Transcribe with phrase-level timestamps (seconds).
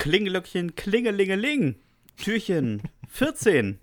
[0.00, 1.74] Klingelöckchen, Klingelingeling.
[2.16, 3.78] Türchen 14.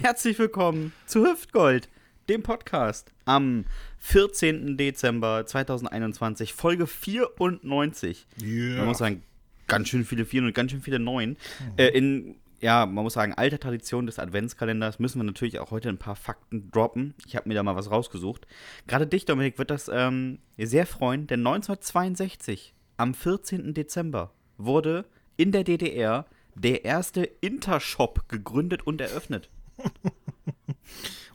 [0.00, 1.88] Herzlich willkommen zu Hüftgold,
[2.28, 3.66] dem Podcast am
[3.98, 4.76] 14.
[4.76, 8.26] Dezember 2021, Folge 94.
[8.42, 8.78] Yeah.
[8.78, 9.22] Man muss sagen,
[9.68, 11.36] ganz schön viele Vieren und ganz schön viele Neun.
[11.76, 15.88] Äh, in, ja, man muss sagen, alter Tradition des Adventskalenders müssen wir natürlich auch heute
[15.88, 17.14] ein paar Fakten droppen.
[17.28, 18.44] Ich habe mir da mal was rausgesucht.
[18.88, 23.72] Gerade dich, Dominik, wird das ähm, sehr freuen, denn 1962, am 14.
[23.72, 25.04] Dezember, wurde
[25.40, 29.48] in der DDR der erste Intershop gegründet und eröffnet.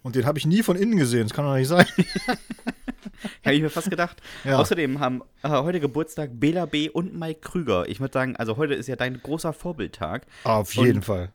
[0.03, 1.87] Und den habe ich nie von innen gesehen, das kann doch nicht sein.
[3.43, 4.21] Habe ich mir fast gedacht.
[4.43, 4.57] Ja.
[4.59, 6.89] Außerdem haben äh, heute Geburtstag Bela B.
[6.89, 7.87] und Mike Krüger.
[7.89, 10.27] Ich würde sagen, also heute ist ja dein großer Vorbildtag.
[10.43, 11.31] Auf jeden Und- Fall.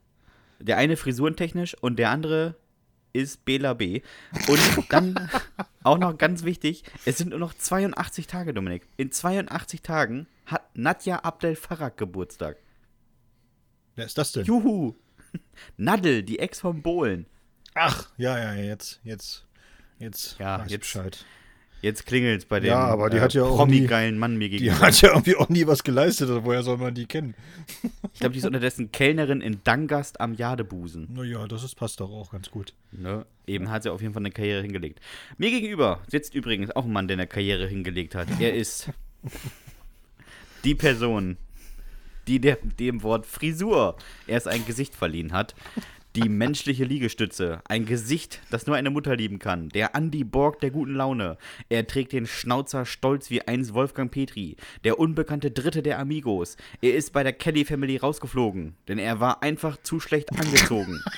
[0.60, 2.54] Der eine frisurentechnisch und der andere
[3.12, 4.02] ist Bela B.
[4.48, 4.60] Und
[4.92, 5.30] dann
[5.82, 8.86] auch noch ganz wichtig, es sind nur noch 82 Tage, Dominik.
[8.96, 12.56] In 82 Tagen hat Nadja Abdel Farag Geburtstag.
[13.96, 14.44] Wer ist das denn?
[14.44, 14.94] Juhu!
[15.76, 17.26] Nadel, die Ex vom Bohlen.
[17.74, 19.46] Ach, ja, ja, jetzt, jetzt,
[19.98, 21.24] jetzt Ja, weiß jetzt- Bescheid.
[21.82, 24.80] Jetzt klingelt's bei dem Ja, aber die hat ja auch promi-geilen Mann mir Die gegenüber.
[24.86, 27.34] hat ja irgendwie auch nie was geleistet, woher soll man die kennen?
[28.12, 31.08] Ich glaube, die ist unterdessen Kellnerin in Dangast am Jadebusen.
[31.14, 32.74] Naja, das ist, passt doch auch ganz gut.
[32.92, 33.24] Ne?
[33.46, 35.00] Eben hat sie auf jeden Fall eine Karriere hingelegt.
[35.38, 38.28] Mir gegenüber sitzt übrigens auch ein Mann, der eine Karriere hingelegt hat.
[38.40, 38.90] Er ist
[40.64, 41.38] die Person,
[42.26, 45.54] die der, dem Wort Frisur erst ein Gesicht verliehen hat.
[46.16, 47.62] Die menschliche Liegestütze.
[47.68, 49.68] Ein Gesicht, das nur eine Mutter lieben kann.
[49.68, 51.38] Der Andy Borg der guten Laune.
[51.68, 54.56] Er trägt den Schnauzer stolz wie einst Wolfgang Petri.
[54.82, 56.56] Der unbekannte Dritte der Amigos.
[56.82, 61.00] Er ist bei der Kelly Family rausgeflogen, denn er war einfach zu schlecht angezogen.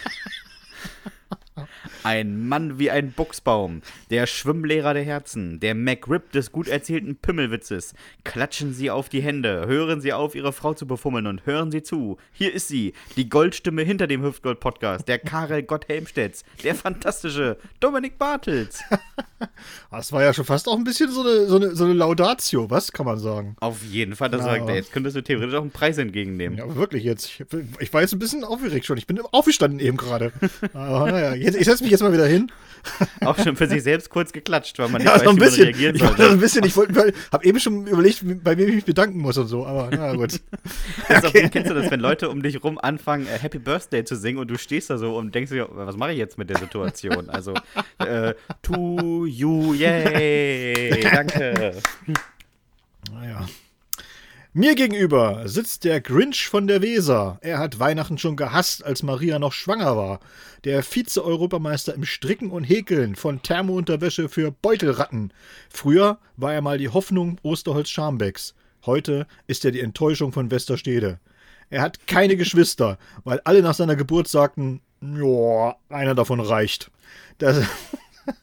[2.03, 7.95] Ein Mann wie ein Buchsbaum, der Schwimmlehrer der Herzen, der McRib des gut erzählten Pimmelwitzes.
[8.25, 11.83] Klatschen Sie auf die Hände, hören Sie auf, Ihre Frau zu befummeln und hören Sie
[11.83, 12.17] zu.
[12.33, 18.19] Hier ist sie, die Goldstimme hinter dem Hüftgold-Podcast, der Karel Gott Helmstedts, der fantastische Dominik
[18.19, 18.81] Bartels.
[19.91, 22.71] Das war ja schon fast auch ein bisschen so eine, so eine, so eine Laudatio,
[22.71, 23.57] was kann man sagen?
[23.59, 24.63] Auf jeden Fall, das Ja, sagt er.
[24.63, 26.57] aber- Jetzt könntest du theoretisch auch einen Preis entgegennehmen.
[26.59, 27.27] Ja, wirklich jetzt.
[27.27, 27.45] Ich,
[27.81, 28.97] ich war jetzt ein bisschen aufgeregt schon.
[28.99, 30.33] Ich bin aufgestanden eben gerade.
[30.75, 32.51] Aber naja, jetzt, ich setze mich jetzt mal wieder hin.
[33.21, 35.65] Auch schon für sich selbst kurz geklatscht, weil man nicht Ja, weiß, so ein bisschen.
[35.65, 38.85] reagieren Ich so ein bisschen, ich wollte, habe eben schon überlegt, bei wem ich mich
[38.85, 40.41] bedanken muss und so, aber na gut.
[41.09, 44.05] Das ist auch, kennst du das, wenn Leute um dich rum anfangen, äh, Happy Birthday
[44.05, 46.51] zu singen und du stehst da so und denkst dir, was mache ich jetzt mit
[46.51, 47.31] der Situation?
[47.31, 47.55] Also,
[47.99, 51.77] äh, to you, yay, danke.
[53.13, 53.47] Naja.
[54.55, 57.39] Mir gegenüber sitzt der Grinch von der Weser.
[57.41, 60.21] Er hat Weihnachten schon gehasst, als Maria noch schwanger war.
[60.65, 65.33] Der Vize-Europameister im Stricken und Häkeln von Thermounterwäsche für Beutelratten.
[65.71, 68.53] Früher war er mal die Hoffnung Osterholz-Schambecks.
[68.85, 71.19] Heute ist er die Enttäuschung von Westerstede.
[71.71, 76.91] Er hat keine Geschwister, weil alle nach seiner Geburt sagten, ja, einer davon reicht.
[77.39, 77.65] Das,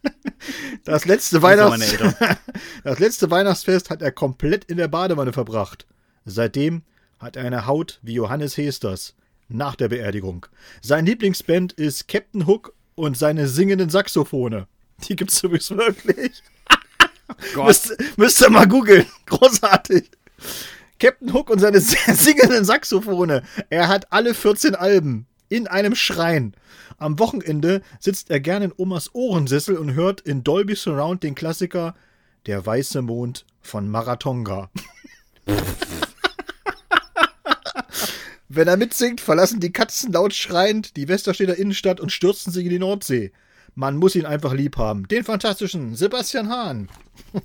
[0.85, 1.95] das letzte Weihnachts
[2.83, 5.85] das letzte Weihnachtsfest hat er komplett in der Badewanne verbracht.
[6.25, 6.83] Seitdem
[7.19, 9.15] hat er eine Haut wie Johannes Hesters
[9.47, 10.45] nach der Beerdigung.
[10.81, 14.65] Sein Lieblingsband ist Captain Hook und seine singenden Saxophone.
[15.07, 16.43] Die gibt's übrigens wirklich.
[17.53, 19.05] Gott, Müsst, müsst ihr mal googeln.
[19.25, 20.09] Großartig.
[20.99, 23.41] Captain Hook und seine singenden Saxophone.
[23.69, 26.53] Er hat alle 14 Alben in einem Schrein.
[26.97, 31.95] Am Wochenende sitzt er gerne in Omas Ohrensessel und hört in Dolby Surround den Klassiker
[32.45, 34.69] Der weiße Mond von Maratonga.
[38.51, 42.71] Wenn er mitsingt, verlassen die Katzen laut schreiend die Westerstedter Innenstadt und stürzen sich in
[42.71, 43.31] die Nordsee.
[43.75, 45.07] Man muss ihn einfach lieb haben.
[45.07, 46.89] Den fantastischen Sebastian Hahn.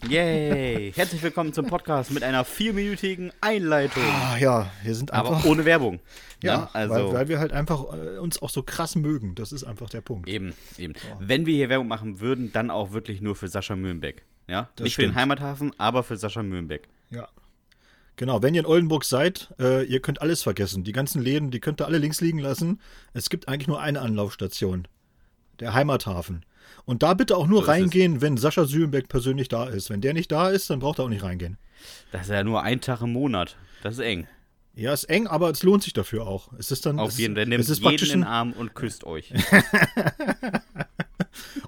[0.08, 0.92] yay.
[0.96, 4.02] Herzlich willkommen zum Podcast mit einer vierminütigen Einleitung.
[4.02, 5.44] Ah ja, wir sind Aber einfach.
[5.44, 6.00] ohne Werbung.
[6.42, 6.68] ja, Ne?
[6.74, 6.94] also.
[6.94, 9.34] weil, weil wir halt einfach äh, uns auch so krass mögen.
[9.34, 10.26] Das ist einfach der Punkt.
[10.26, 10.94] Eben, eben.
[11.20, 14.22] Wenn wir hier Werbung machen würden, dann auch wirklich nur für Sascha Mühlenbeck.
[14.48, 14.70] Ja?
[14.76, 15.20] Das Nicht für den stimmt.
[15.20, 16.88] Heimathafen, aber für Sascha Mühlenbeck.
[17.10, 17.28] Ja.
[18.16, 20.84] Genau, wenn ihr in Oldenburg seid, äh, ihr könnt alles vergessen.
[20.84, 22.80] Die ganzen Läden, die könnt ihr alle links liegen lassen.
[23.12, 24.86] Es gibt eigentlich nur eine Anlaufstation.
[25.60, 26.44] Der Heimathafen.
[26.84, 27.68] Und da bitte auch nur So es.
[27.68, 29.90] reingehen, wenn Sascha Sülenbeck persönlich da ist.
[29.90, 31.58] Wenn der nicht da ist, dann braucht er auch nicht reingehen.
[32.12, 33.56] Das ist ja nur ein Tag im Monat.
[33.82, 34.26] Das ist eng.
[34.76, 36.52] Ja, ist eng, aber es lohnt sich dafür auch.
[36.58, 36.98] Es ist dann.
[36.98, 37.44] Auf es, jeden Fall.
[37.44, 39.32] es Nehmt ist jeden in den Arm und küsst euch.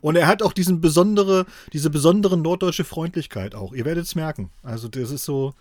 [0.00, 3.72] Und er hat auch diesen besondere, diese besondere norddeutsche Freundlichkeit auch.
[3.72, 4.50] Ihr werdet es merken.
[4.62, 5.54] Also das ist so.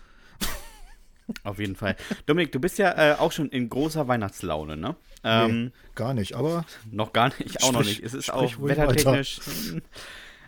[1.42, 1.96] Auf jeden Fall.
[2.26, 4.94] Dominik, du bist ja äh, auch schon in großer Weihnachtslaune, ne?
[5.24, 6.34] Ähm, nee, gar nicht.
[6.34, 8.06] Aber Noch gar nicht, ich auch noch Sprich- nicht.
[8.06, 9.40] Es ist auch wettertechnisch.
[9.70, 9.82] hm.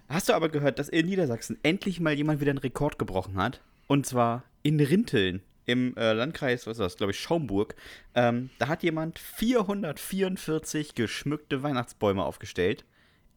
[0.09, 3.61] Hast du aber gehört, dass in Niedersachsen endlich mal jemand wieder einen Rekord gebrochen hat?
[3.89, 5.43] Und zwar in Rinteln.
[5.67, 7.75] im äh, Landkreis, was ist das, glaube ich, Schaumburg.
[8.15, 12.85] Ähm, da hat jemand 444 geschmückte Weihnachtsbäume aufgestellt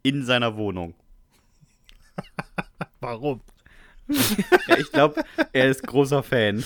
[0.03, 0.93] in seiner Wohnung.
[3.01, 3.41] Warum?
[4.67, 5.23] Ja, ich glaube,
[5.53, 6.63] er ist großer Fan.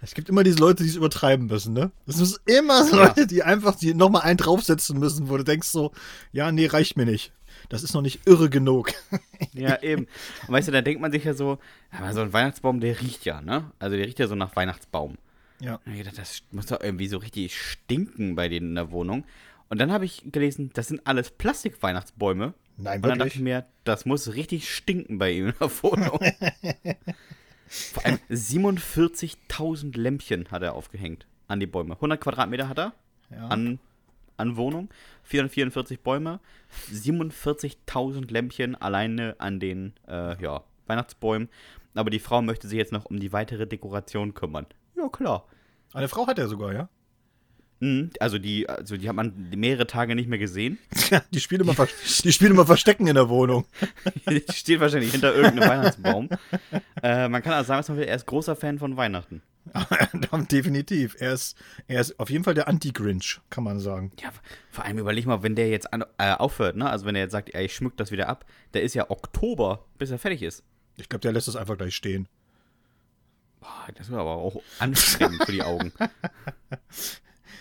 [0.00, 1.90] Es gibt immer diese Leute, die es übertreiben müssen, ne?
[2.06, 5.68] Es müssen immer so Leute, die einfach die nochmal einen draufsetzen müssen, wo du denkst
[5.68, 5.92] so,
[6.32, 7.32] ja, nee, reicht mir nicht.
[7.68, 8.92] Das ist noch nicht irre genug.
[9.54, 10.06] Ja, eben.
[10.46, 11.58] Und weißt du, da denkt man sich ja so,
[11.90, 13.70] aber so ein Weihnachtsbaum, der riecht ja, ne?
[13.80, 15.16] Also der riecht ja so nach Weihnachtsbaum.
[15.60, 15.80] Ja.
[15.84, 19.24] Und ich dachte, das muss doch irgendwie so richtig stinken bei denen in der Wohnung.
[19.68, 22.54] Und dann habe ich gelesen, das sind alles Plastik-Weihnachtsbäume.
[22.80, 23.34] Nein, Und dann dachte wirklich.
[23.36, 26.18] ich mir, das muss richtig stinken bei ihm in der Wohnung.
[27.68, 31.94] Vor allem 47.000 Lämpchen hat er aufgehängt an die Bäume.
[31.94, 32.92] 100 Quadratmeter hat er
[33.30, 33.48] Ja.
[33.48, 33.78] an,
[34.36, 34.88] an Wohnung.
[35.24, 36.40] 444 Bäume.
[36.92, 41.48] 47.000 Lämpchen alleine an den äh, ja, Weihnachtsbäumen.
[41.94, 44.66] Aber die Frau möchte sich jetzt noch um die weitere Dekoration kümmern.
[44.96, 45.46] Ja, klar.
[45.92, 46.88] Eine Frau hat er sogar, ja?
[47.80, 50.78] Mhm, also, die, also die hat man mehrere Tage nicht mehr gesehen.
[51.30, 51.74] Die spielen immer,
[52.24, 53.66] die spielen immer Verstecken in der Wohnung.
[54.28, 56.28] Die steht wahrscheinlich hinter irgendeinem Weihnachtsbaum.
[57.02, 59.42] Äh, man kann also sagen, will, er ist großer Fan von Weihnachten.
[60.50, 61.16] Definitiv.
[61.18, 64.12] Er ist, er ist auf jeden Fall der Anti-Grinch, kann man sagen.
[64.20, 64.30] Ja,
[64.70, 66.88] vor allem überleg mal, wenn der jetzt an, äh, aufhört, ne?
[66.88, 69.84] Also wenn er jetzt sagt, ey, ich schmück das wieder ab, der ist ja Oktober,
[69.98, 70.62] bis er fertig ist.
[70.96, 72.28] Ich glaube, der lässt das einfach gleich stehen.
[73.60, 75.92] Boah, das ist aber auch anstrengend für die Augen.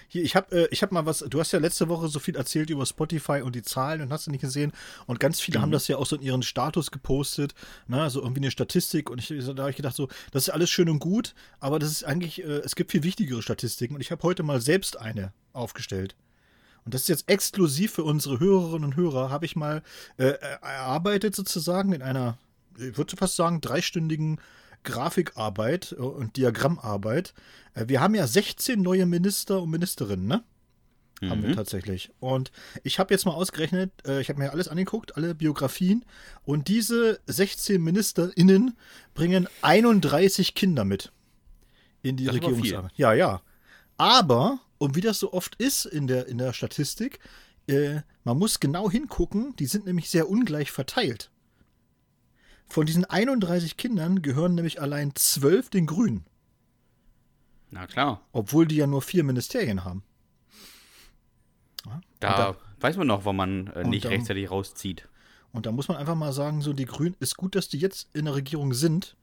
[0.07, 2.36] Hier, ich habe äh, ich hab mal was, du hast ja letzte Woche so viel
[2.36, 4.71] erzählt über Spotify und die Zahlen und hast du nicht gesehen.
[5.06, 7.54] Und ganz viele haben das ja auch so in ihren Status gepostet,
[7.88, 9.09] ne, so irgendwie eine Statistik.
[9.09, 11.92] Und ich, da habe ich gedacht, so, das ist alles schön und gut, aber das
[11.92, 13.95] ist eigentlich, äh, es gibt viel wichtigere Statistiken.
[13.95, 16.15] Und ich habe heute mal selbst eine aufgestellt.
[16.86, 19.83] Und das ist jetzt exklusiv für unsere Hörerinnen und Hörer, habe ich mal
[20.15, 22.38] äh, erarbeitet sozusagen in einer,
[22.77, 24.39] ich würde fast sagen, dreistündigen
[24.83, 27.33] Grafikarbeit äh, und Diagrammarbeit.
[27.74, 30.44] Äh, Wir haben ja 16 neue Minister und Ministerinnen, ne?
[31.21, 32.12] Haben wir tatsächlich.
[32.19, 32.51] Und
[32.83, 36.06] ich habe jetzt mal ausgerechnet, äh, ich habe mir alles angeguckt, alle Biografien.
[36.45, 38.77] Und diese 16 MinisterInnen
[39.15, 41.12] bringen 31 Kinder mit
[42.03, 42.35] in die Das.
[42.35, 42.91] Regierungsarbeit.
[42.97, 43.41] Ja, ja.
[43.97, 47.19] Aber, und wie das so oft ist in der, in der Statistik,
[47.68, 51.31] äh, man muss genau hingucken, die sind nämlich sehr ungleich verteilt.
[52.69, 56.25] Von diesen 31 Kindern gehören nämlich allein 12 den Grünen,
[57.71, 60.03] Na klar, obwohl die ja nur vier Ministerien haben.
[62.19, 65.07] da, weiß man noch, wann man äh, nicht dann- rechtzeitig rauszieht.
[65.53, 68.09] Und da muss man einfach mal sagen, so die Grünen, ist gut, dass die jetzt
[68.13, 69.15] in der Regierung sind,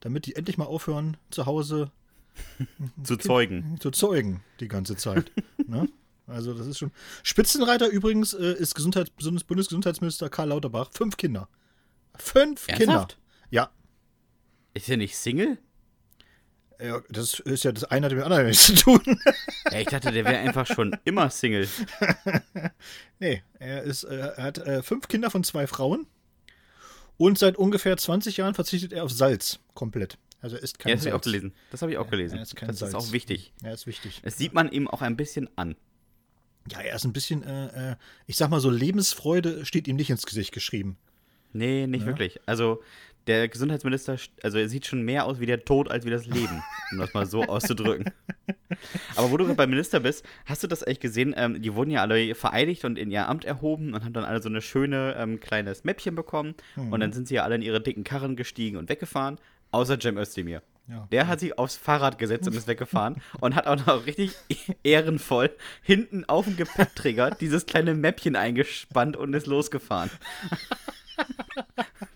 [0.00, 1.90] damit die endlich mal aufhören, zu Hause
[3.02, 3.76] Zu zeugen.
[3.80, 5.32] zu zeugen die ganze Zeit.
[5.66, 5.88] ne?
[6.26, 6.92] Also das ist schon.
[7.24, 10.90] Spitzenreiter übrigens äh, ist Gesundheits Bundes- Bundesgesundheitsminister Karl Lauterbach.
[10.92, 11.48] Fünf Kinder.
[12.20, 12.78] Fünf Ernsthaft?
[12.78, 13.08] Kinder.
[13.50, 13.70] Ja.
[14.74, 15.58] Ist er nicht Single?
[16.82, 17.00] ja.
[17.10, 19.00] Das ist ja das eine hat mit dem anderen nichts zu tun.
[19.70, 21.68] Ja, ich dachte, der wäre einfach schon immer Single.
[23.18, 26.06] nee, er, ist, äh, er hat äh, fünf Kinder von zwei Frauen.
[27.16, 30.16] Und seit ungefähr 20 Jahren verzichtet er auf Salz komplett.
[30.40, 31.24] Also er isst kein Ja, das habe ich auch Salz.
[31.24, 31.54] gelesen.
[31.70, 32.36] Das habe ich auch gelesen.
[32.36, 32.94] er ist kein das Salz.
[32.94, 33.52] ist auch wichtig.
[33.62, 34.20] Ja, ist wichtig.
[34.24, 35.76] Es sieht man ihm auch ein bisschen an.
[36.70, 37.96] Ja, er ist ein bisschen, äh, äh,
[38.26, 40.96] ich sag mal so, Lebensfreude steht ihm nicht ins Gesicht geschrieben.
[41.52, 42.40] Nee, nicht wirklich.
[42.46, 42.82] Also,
[43.26, 46.62] der Gesundheitsminister, also er sieht schon mehr aus wie der Tod als wie das Leben,
[46.90, 48.12] um das mal so auszudrücken.
[49.14, 51.34] Aber wo du gerade beim Minister bist, hast du das eigentlich gesehen?
[51.36, 54.42] Ähm, die wurden ja alle vereidigt und in ihr Amt erhoben und haben dann alle
[54.42, 56.54] so eine schöne ähm, kleines Mäppchen bekommen.
[56.76, 59.38] Und dann sind sie ja alle in ihre dicken Karren gestiegen und weggefahren,
[59.70, 60.62] außer Cem Özdemir.
[60.88, 61.06] Ja.
[61.12, 64.32] Der hat sich aufs Fahrrad gesetzt und ist weggefahren und hat auch noch richtig
[64.82, 65.50] ehrenvoll
[65.82, 70.10] hinten auf dem Gepäckträger dieses kleine Mäppchen eingespannt und ist losgefahren.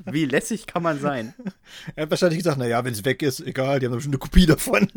[0.07, 1.35] Wie lässig kann man sein?
[1.97, 4.47] Er hat wahrscheinlich gesagt, naja, wenn es weg ist, egal, die haben schon eine Kopie
[4.47, 4.89] davon.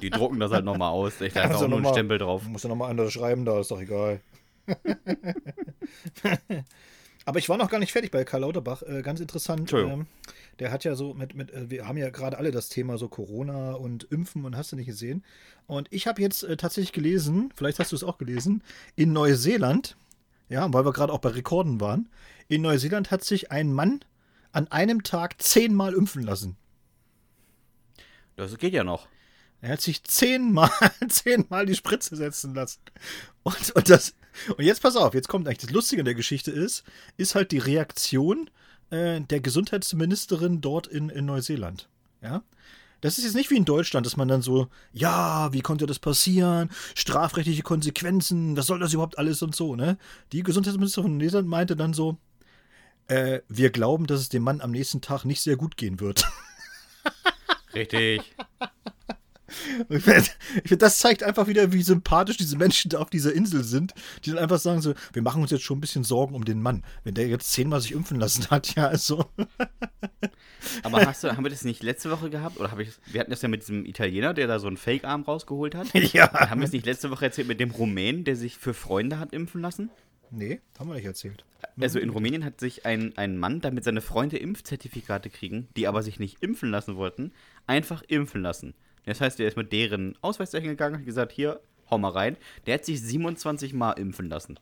[0.00, 1.20] Die drucken das halt nochmal aus.
[1.20, 2.44] Ich, da ist auch nur ein Stempel drauf.
[2.44, 4.20] Muss ja nochmal anders schreiben, da ist doch egal.
[7.26, 8.82] Aber ich war noch gar nicht fertig bei Karl Lauterbach.
[8.82, 9.72] Äh, ganz interessant.
[9.72, 10.06] Ähm,
[10.58, 13.08] der hat ja so mit, mit äh, wir haben ja gerade alle das Thema so
[13.08, 15.24] Corona und Impfen und hast du nicht gesehen.
[15.66, 18.62] Und ich habe jetzt äh, tatsächlich gelesen, vielleicht hast du es auch gelesen,
[18.96, 19.96] in Neuseeland,
[20.48, 22.10] ja, weil wir gerade auch bei Rekorden waren,
[22.48, 24.00] in Neuseeland hat sich ein Mann
[24.52, 26.56] an einem Tag zehnmal impfen lassen.
[28.36, 29.08] Das geht ja noch.
[29.60, 30.70] Er hat sich zehnmal,
[31.08, 32.80] zehnmal die Spritze setzen lassen.
[33.42, 34.14] Und, und, das,
[34.56, 36.84] und jetzt pass auf, jetzt kommt eigentlich das Lustige an der Geschichte ist,
[37.16, 38.50] ist halt die Reaktion
[38.90, 41.88] äh, der Gesundheitsministerin dort in, in Neuseeland.
[42.22, 42.42] Ja.
[43.00, 45.98] Das ist jetzt nicht wie in Deutschland, dass man dann so, ja, wie konnte das
[45.98, 46.70] passieren?
[46.94, 49.98] Strafrechtliche Konsequenzen, was soll das überhaupt alles und so, ne?
[50.32, 52.18] Die Gesundheitsministerin von Neuseeland meinte dann so,
[53.08, 56.26] äh, wir glauben, dass es dem Mann am nächsten Tag nicht sehr gut gehen wird.
[57.74, 58.34] Richtig.
[59.88, 63.94] Ich finde, das zeigt einfach wieder, wie sympathisch diese Menschen da auf dieser Insel sind,
[64.24, 66.60] die dann einfach sagen so, wir machen uns jetzt schon ein bisschen Sorgen um den
[66.60, 66.82] Mann.
[67.04, 69.24] Wenn der jetzt zehnmal sich impfen lassen hat, ja, also.
[70.82, 72.58] Aber hast du, haben wir das nicht letzte Woche gehabt?
[72.58, 75.22] Oder habe ich, wir hatten das ja mit diesem Italiener, der da so einen Fake-Arm
[75.22, 75.88] rausgeholt hat.
[76.14, 76.32] Ja.
[76.32, 79.32] Haben wir es nicht letzte Woche erzählt mit dem Rumänen, der sich für Freunde hat
[79.32, 79.90] impfen lassen?
[80.36, 81.44] Nee, haben wir nicht erzählt.
[81.80, 86.02] Also in Rumänien hat sich ein, ein Mann, damit seine Freunde Impfzertifikate kriegen, die aber
[86.02, 87.32] sich nicht impfen lassen wollten,
[87.66, 88.74] einfach impfen lassen.
[89.06, 91.60] Das heißt, er ist mit deren Ausweiszeichen gegangen und hat gesagt, hier,
[91.90, 92.36] hau mal rein.
[92.66, 94.58] Der hat sich 27 Mal impfen lassen.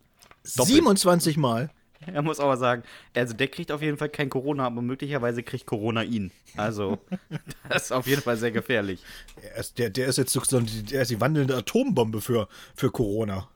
[0.56, 0.74] Doppelt.
[0.74, 1.70] 27 Mal.
[2.06, 2.82] Er muss aber sagen,
[3.14, 6.32] also der kriegt auf jeden Fall kein Corona, aber möglicherweise kriegt Corona ihn.
[6.56, 6.98] Also,
[7.68, 9.04] das ist auf jeden Fall sehr gefährlich.
[9.40, 13.48] Er ist, der, der ist jetzt so, der ist die wandelnde Atombombe für, für Corona.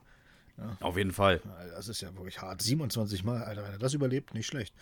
[0.81, 1.41] Auf jeden Fall.
[1.75, 2.63] Das ist ja wirklich hart.
[2.63, 4.75] 27 Mal, Alter, wenn er das überlebt, nicht schlecht.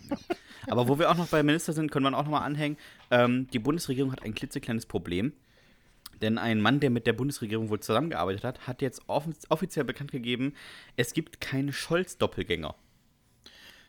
[0.66, 2.76] Aber wo wir auch noch bei Minister sind, können wir auch noch mal anhängen.
[3.10, 5.32] Ähm, die Bundesregierung hat ein klitzekleines Problem.
[6.20, 10.12] Denn ein Mann, der mit der Bundesregierung wohl zusammengearbeitet hat, hat jetzt off offiziell bekannt
[10.12, 10.54] gegeben,
[10.96, 12.74] es gibt keine Scholz-Doppelgänger.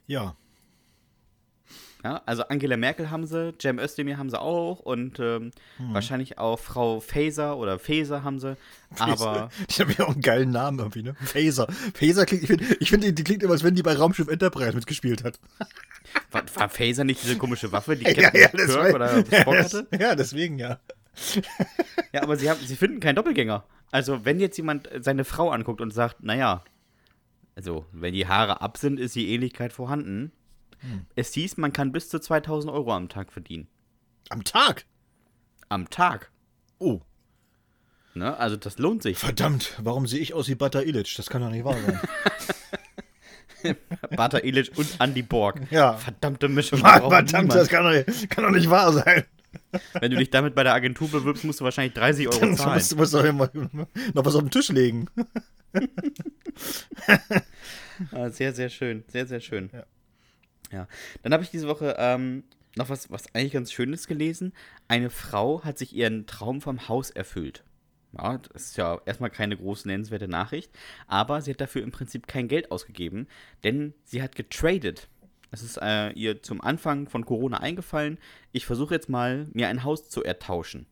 [0.08, 0.36] Ja.
[2.04, 6.60] Ja, also Angela Merkel haben sie, Cem Özdemir haben sie auch und ähm, wahrscheinlich auch
[6.60, 8.58] Frau Faeser oder Faeser haben sie.
[9.00, 11.16] Aber Die haben ja auch einen geilen Namen irgendwie, ne?
[11.24, 11.68] Phaser.
[11.94, 14.74] Phaser klingt, ich finde, ich find, die, klingt immer, als wenn die bei Raumschiff Enterprise
[14.76, 15.40] mitgespielt hat.
[16.32, 19.42] war, war Faeser nicht diese komische Waffe, die Ja, Captain ja, das Kirk oder ja,
[19.42, 19.88] Spock das- hatte?
[19.98, 20.80] ja, deswegen ja.
[22.12, 23.64] Ja, aber sie, haben, sie finden keinen Doppelgänger.
[23.92, 26.64] Also, wenn jetzt jemand seine Frau anguckt und sagt, naja,
[27.56, 30.32] also, wenn die Haare ab sind, ist die Ähnlichkeit vorhanden.
[30.84, 31.06] Hm.
[31.16, 33.68] Es hieß, man kann bis zu 2000 Euro am Tag verdienen.
[34.30, 34.86] Am Tag.
[35.70, 36.32] Am Tag.
[36.80, 37.02] Oh,
[38.16, 38.38] Ne?
[38.38, 39.18] Also, das lohnt sich.
[39.18, 41.16] verdammt, warum sehe ich aus wie Bata Illich?
[41.16, 42.00] Das kann doch nicht wahr sein.
[44.16, 45.62] Bata Illich und Andy Borg.
[45.72, 45.94] Ja.
[45.94, 46.80] Verdammte Mischung.
[46.80, 47.56] verdammt, niemand.
[47.56, 49.24] das kann doch, nicht, kann doch nicht wahr sein.
[50.00, 52.74] Wenn du dich damit bei der Agentur bewirbst, musst du wahrscheinlich 30 Euro Dann zahlen.
[52.76, 55.08] musst, du musst doch immer noch was auf den Tisch legen.
[58.12, 59.04] Ah, sehr, sehr schön.
[59.08, 59.70] Sehr, sehr schön.
[59.72, 59.84] Ja.
[60.74, 60.88] Ja.
[61.22, 62.44] Dann habe ich diese Woche ähm,
[62.76, 64.54] noch was, was eigentlich ganz Schönes gelesen.
[64.88, 67.64] Eine Frau hat sich ihren Traum vom Haus erfüllt.
[68.18, 70.72] Ja, das ist ja erstmal keine große nennenswerte Nachricht,
[71.08, 73.28] aber sie hat dafür im Prinzip kein Geld ausgegeben,
[73.64, 75.08] denn sie hat getradet.
[75.50, 78.20] Es ist äh, ihr zum Anfang von Corona eingefallen.
[78.52, 80.86] Ich versuche jetzt mal, mir ein Haus zu ertauschen.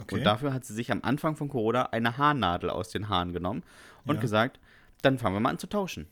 [0.00, 0.16] Okay.
[0.16, 3.62] Und dafür hat sie sich am Anfang von Corona eine Haarnadel aus den Haaren genommen
[4.06, 4.20] und Ja.
[4.20, 4.58] gesagt,
[5.02, 6.06] dann fangen wir mal an zu tauschen.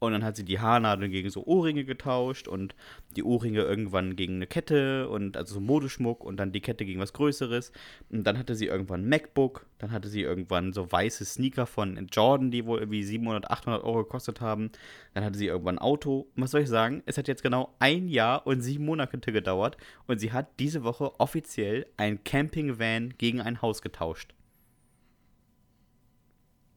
[0.00, 2.74] Und dann hat sie die Haarnadeln gegen so Ohrringe getauscht und
[3.16, 7.00] die Ohrringe irgendwann gegen eine Kette und also so Modeschmuck und dann die Kette gegen
[7.00, 7.72] was Größeres.
[8.10, 12.06] Und dann hatte sie irgendwann ein MacBook, dann hatte sie irgendwann so weiße Sneaker von
[12.12, 14.70] Jordan, die wohl irgendwie 700, 800 Euro gekostet haben.
[15.14, 16.28] Dann hatte sie irgendwann ein Auto.
[16.36, 17.02] Und was soll ich sagen?
[17.06, 19.76] Es hat jetzt genau ein Jahr und sieben Monate gedauert
[20.06, 24.34] und sie hat diese Woche offiziell ein Campingvan gegen ein Haus getauscht.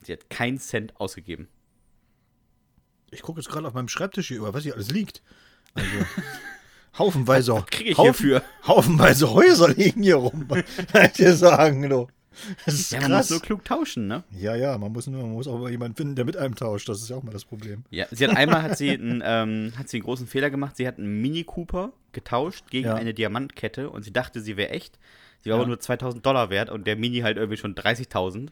[0.01, 1.47] Sie hat keinen Cent ausgegeben.
[3.11, 5.21] Ich gucke jetzt gerade auf meinem Schreibtisch hier über, was hier alles liegt.
[5.73, 5.87] Also,
[6.97, 8.43] haufenweise, Was krieg ich Haufen, hierfür?
[8.67, 10.47] haufenweise Häuser liegen hier rum.
[10.47, 12.07] Kann ich dir sagen, du.
[12.65, 13.29] Das ist Ja, man muss krass.
[13.31, 14.23] nur klug tauschen, ne?
[14.31, 16.87] ja, ja, man muss, nur, man muss auch jemanden finden, der mit einem tauscht.
[16.87, 17.83] Das ist ja auch mal das Problem.
[17.89, 20.77] Ja, sie hat einmal hat sie, einen, ähm, hat sie einen großen Fehler gemacht.
[20.77, 22.95] Sie hat einen Mini Cooper getauscht gegen Ja.
[22.95, 24.97] eine Diamantkette und sie dachte, sie wäre echt.
[25.41, 25.61] Sie war Ja.
[25.61, 28.47] aber nur 2000 Dollar wert und der Mini halt irgendwie schon 30.000.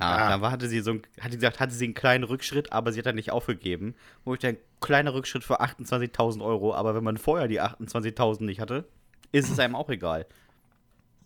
[0.00, 0.28] Ja, Ah.
[0.30, 2.92] dann war, hatte sie so, ein, hat sie gesagt, hatte sie einen kleinen Rückschritt, aber
[2.92, 3.94] sie hat dann nicht aufgegeben.
[4.24, 8.60] Wo ich dann kleiner Rückschritt für 28.000 Euro, aber wenn man vorher die 28.000 nicht
[8.60, 8.88] hatte,
[9.32, 10.26] ist es einem auch egal.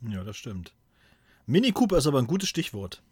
[0.08, 0.74] Ja, das stimmt.
[1.46, 3.02] Mini Cooper ist aber ein gutes Stichwort.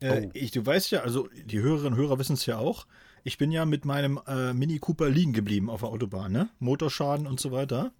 [0.00, 0.30] Äh, Oh.
[0.34, 2.86] ich, du weißt ja, also die Hörerinnen und Hörer wissen es ja auch.
[3.24, 6.48] Ich bin ja mit meinem äh, Mini Cooper liegen geblieben auf der Autobahn, ne?
[6.60, 7.90] Motorschaden und so weiter.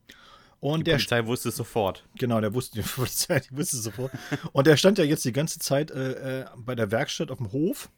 [0.61, 2.05] Und Die der Polizei wusste es sofort.
[2.17, 4.13] Genau, der wusste, die Polizei, die wusste es sofort.
[4.53, 7.53] Und der stand ja jetzt die ganze Zeit äh, äh, bei der Werkstatt auf dem
[7.53, 7.91] Hof.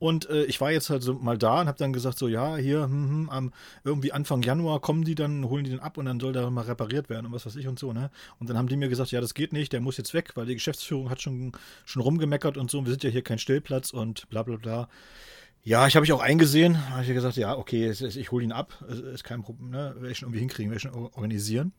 [0.00, 2.56] Und äh, ich war jetzt halt so mal da und habe dann gesagt, so ja,
[2.56, 3.52] hier, hm, hm, am
[3.84, 6.64] irgendwie Anfang Januar kommen die dann, holen die den ab und dann soll der mal
[6.64, 8.10] repariert werden und was weiß ich und so, ne?
[8.38, 10.46] Und dann haben die mir gesagt, ja, das geht nicht, der muss jetzt weg, weil
[10.46, 11.52] die Geschäftsführung hat schon,
[11.84, 14.88] schon rumgemeckert und so, und wir sind ja hier kein Stellplatz und bla bla bla.
[15.62, 16.88] Ja, ich habe ich auch eingesehen.
[16.90, 18.82] Habe ich gesagt, ja, okay, ich hole ihn ab.
[18.88, 19.92] Es ist kein Problem, ne?
[19.96, 21.72] Werde ich schon irgendwie hinkriegen, werde ich schon or- organisieren.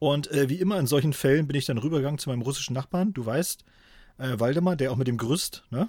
[0.00, 3.14] Und äh, wie immer in solchen Fällen bin ich dann rübergegangen zu meinem russischen Nachbarn.
[3.14, 3.64] Du weißt,
[4.18, 5.88] äh, Waldemar, der auch mit dem Gerüst, ne?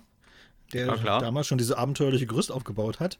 [0.74, 3.18] Der Ja, damals schon diese abenteuerliche Gerüst aufgebaut hat.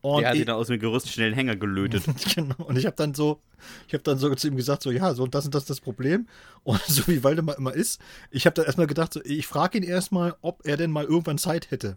[0.00, 2.02] Und Der hat ich- sie dann aus dem Gerüst schnell einen Hänger gelötet.
[2.34, 2.56] genau.
[2.64, 3.40] Und ich habe dann so,
[3.86, 5.80] ich habe dann so zu ihm gesagt, so ja, so das und das ist das
[5.80, 6.26] Problem.
[6.64, 8.00] Und so wie Waldemar immer ist,
[8.32, 11.38] ich habe dann erstmal gedacht, so, ich frage ihn erstmal, ob er denn mal irgendwann
[11.38, 11.96] Zeit hätte.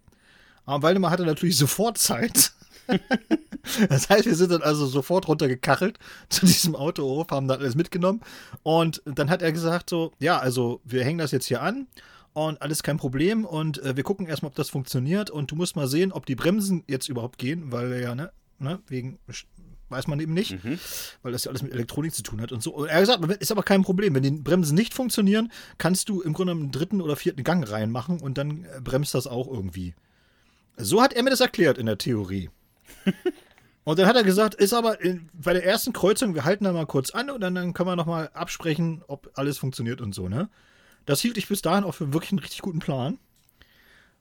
[0.66, 2.52] Aber Waldemar hatte natürlich sofort Zeit.
[3.90, 5.98] das heißt, wir sind dann also sofort runtergekachelt
[6.30, 8.22] zu diesem Autohof, haben dann alles mitgenommen.
[8.64, 11.88] Und dann hat er gesagt: So, ja, also wir hängen das jetzt hier an
[12.34, 13.46] und alles kein Problem.
[13.46, 15.30] Und äh, wir gucken erstmal, ob das funktioniert.
[15.30, 18.32] Und du musst mal sehen, ob die Bremsen jetzt überhaupt gehen, weil wir ja, ne,
[18.60, 19.20] ne, wegen
[19.92, 20.80] weiß man eben nicht, mhm.
[21.22, 22.74] weil das ja alles mit Elektronik zu tun hat und so.
[22.74, 24.16] Und er hat gesagt, ist aber kein Problem.
[24.16, 28.20] Wenn die Bremsen nicht funktionieren, kannst du im Grunde einen dritten oder vierten Gang reinmachen
[28.22, 29.94] und dann äh, bremst das auch irgendwie.
[30.78, 32.50] So hat er mir das erklärt in der Theorie.
[33.84, 36.74] und dann hat er gesagt, ist aber in, bei der ersten Kreuzung, wir halten da
[36.74, 40.28] mal kurz an und dann, dann können wir nochmal absprechen, ob alles funktioniert und so,
[40.28, 40.50] ne?
[41.06, 43.18] Das hielt ich bis dahin auch für wirklich einen richtig guten Plan.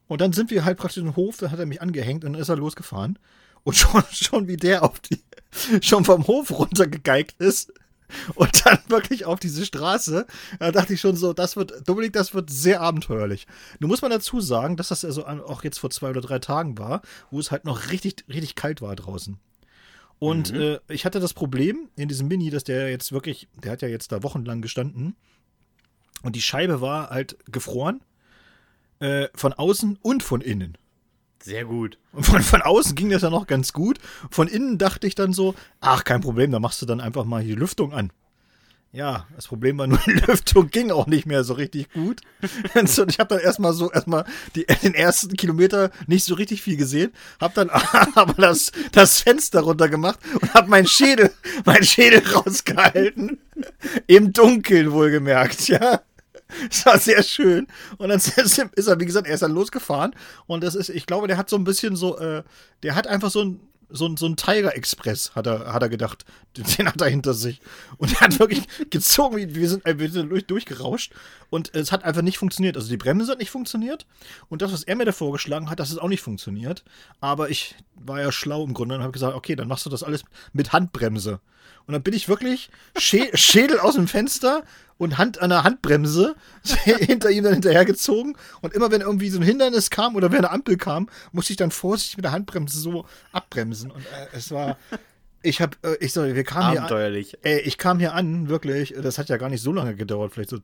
[0.09, 2.41] Und dann sind wir halt praktisch im Hof, da hat er mich angehängt und dann
[2.41, 3.19] ist er losgefahren.
[3.63, 5.23] Und schon, schon wie der auf die,
[5.83, 7.73] schon vom Hof runtergegeigt ist
[8.35, 10.27] und dann wirklich auf diese Straße,
[10.59, 13.47] da dachte ich schon so, das wird, Dominik, das wird sehr abenteuerlich.
[13.79, 16.79] Nun muss man dazu sagen, dass das also auch jetzt vor zwei oder drei Tagen
[16.79, 19.39] war, wo es halt noch richtig, richtig kalt war draußen.
[20.19, 20.61] Und mhm.
[20.61, 23.89] äh, ich hatte das Problem in diesem Mini, dass der jetzt wirklich, der hat ja
[23.89, 25.17] jetzt da wochenlang gestanden
[26.23, 28.03] und die Scheibe war halt gefroren.
[29.01, 30.77] Äh, von außen und von innen.
[31.43, 31.99] Sehr gut.
[32.13, 33.99] Und von, von außen ging das ja noch ganz gut.
[34.31, 37.43] Von innen dachte ich dann so, ach, kein Problem, da machst du dann einfach mal
[37.43, 38.13] die Lüftung an.
[38.93, 42.21] Ja, das Problem war nur, die Lüftung ging auch nicht mehr so richtig gut.
[42.75, 47.13] Und ich habe dann erstmal so, erstmal den ersten Kilometer nicht so richtig viel gesehen,
[47.41, 47.71] habe dann
[48.15, 51.33] aber das, das Fenster runter gemacht und habe meinen Schädel,
[51.65, 53.39] meinen Schädel rausgehalten.
[54.07, 56.01] Im Dunkeln wohlgemerkt, ja.
[56.71, 57.67] Es war sehr schön.
[57.99, 60.15] Und dann ist er, wie gesagt, er ist dann losgefahren.
[60.47, 62.43] Und das ist, ich glaube, der hat so ein bisschen so, äh,
[62.83, 63.61] der hat einfach so ein,
[63.93, 66.25] so ein, so ein Tiger Express, hat er, hat er gedacht.
[66.57, 67.61] Den hat er hinter sich.
[67.97, 71.13] Und er hat wirklich gezogen, wir sind, äh, wir sind durch, durchgerauscht.
[71.51, 72.77] Und es hat einfach nicht funktioniert.
[72.77, 74.07] Also die Bremse hat nicht funktioniert.
[74.49, 76.85] Und das, was er mir da vorgeschlagen hat, das ist auch nicht funktioniert.
[77.21, 80.03] Aber ich war ja schlau im Grunde und habe gesagt, okay, dann machst du das
[80.03, 81.41] alles mit Handbremse.
[81.87, 84.63] Und dann bin ich wirklich Schä Schädel aus dem Fenster
[85.01, 86.37] und Hand an der Handbremse
[86.85, 88.37] hinter ihm dann hinterhergezogen.
[88.61, 91.57] Und immer wenn irgendwie so ein Hindernis kam oder wenn eine Ampel kam, musste ich
[91.57, 93.91] dann vorsichtig mit der Handbremse so abbremsen.
[93.91, 94.77] Und äh, es war.
[95.43, 96.89] Ich hab, äh, ich soll, wir kamen hier an.
[97.41, 98.95] Ey, ich kam hier an, wirklich.
[99.03, 100.61] Das hat ja gar nicht so lange gedauert, vielleicht so äh,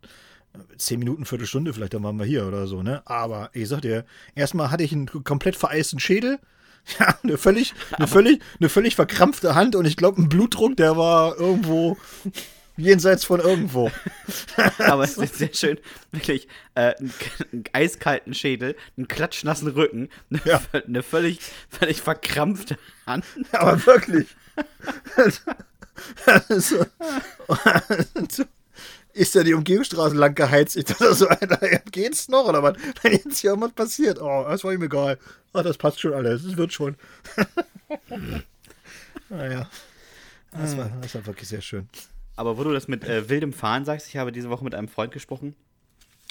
[0.77, 3.01] zehn Minuten, Viertelstunde, vielleicht dann waren wir hier oder so, ne?
[3.07, 6.39] Aber ich sag dir, erstmal hatte ich einen komplett vereisten Schädel.
[7.01, 10.97] Ja, eine völlig, eine völlig, eine völlig verkrampfte Hand und ich glaube, ein Blutdruck, der
[10.97, 11.97] war irgendwo
[12.77, 13.91] jenseits von irgendwo.
[14.79, 15.79] Aber es ist sehr schön,
[16.13, 17.13] wirklich äh, einen,
[17.53, 20.63] einen, eiskalten Schädel, einen klatschnassen Rücken, eine, ja.
[20.73, 23.25] eine völlig, völlig verkrampfte Hand.
[23.53, 24.29] Aber wirklich.
[26.49, 26.87] so,
[29.13, 30.77] ist ja die Umgehungsstraße lang geheizt.
[30.77, 31.59] Ich dachte so, Alter,
[31.91, 32.77] geht's noch oder was?
[33.03, 35.19] Wenn jetzt hier irgendwas passiert, oh, das war ihm egal.
[35.53, 36.97] Ach, das passt schon alles, es wird schon.
[39.29, 39.69] naja.
[40.53, 41.89] Das war, das war wirklich sehr schön.
[42.37, 44.89] Aber wo du das mit äh, wildem Fahren sagst, ich habe diese Woche mit einem
[44.89, 45.57] Freund gesprochen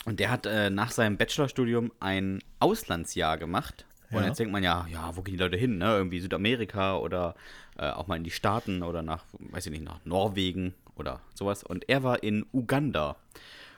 [0.04, 3.84] und der hat äh, nach seinem Bachelorstudium ein Auslandsjahr gemacht.
[4.12, 4.28] Und ja.
[4.28, 5.78] jetzt denkt man ja, ja, wo gehen die Leute hin?
[5.78, 5.96] Ne?
[5.96, 7.34] Irgendwie Südamerika oder
[7.76, 11.64] äh, auch mal in die Staaten oder nach, weiß ich nicht, nach Norwegen oder sowas.
[11.64, 13.16] Und er war in Uganda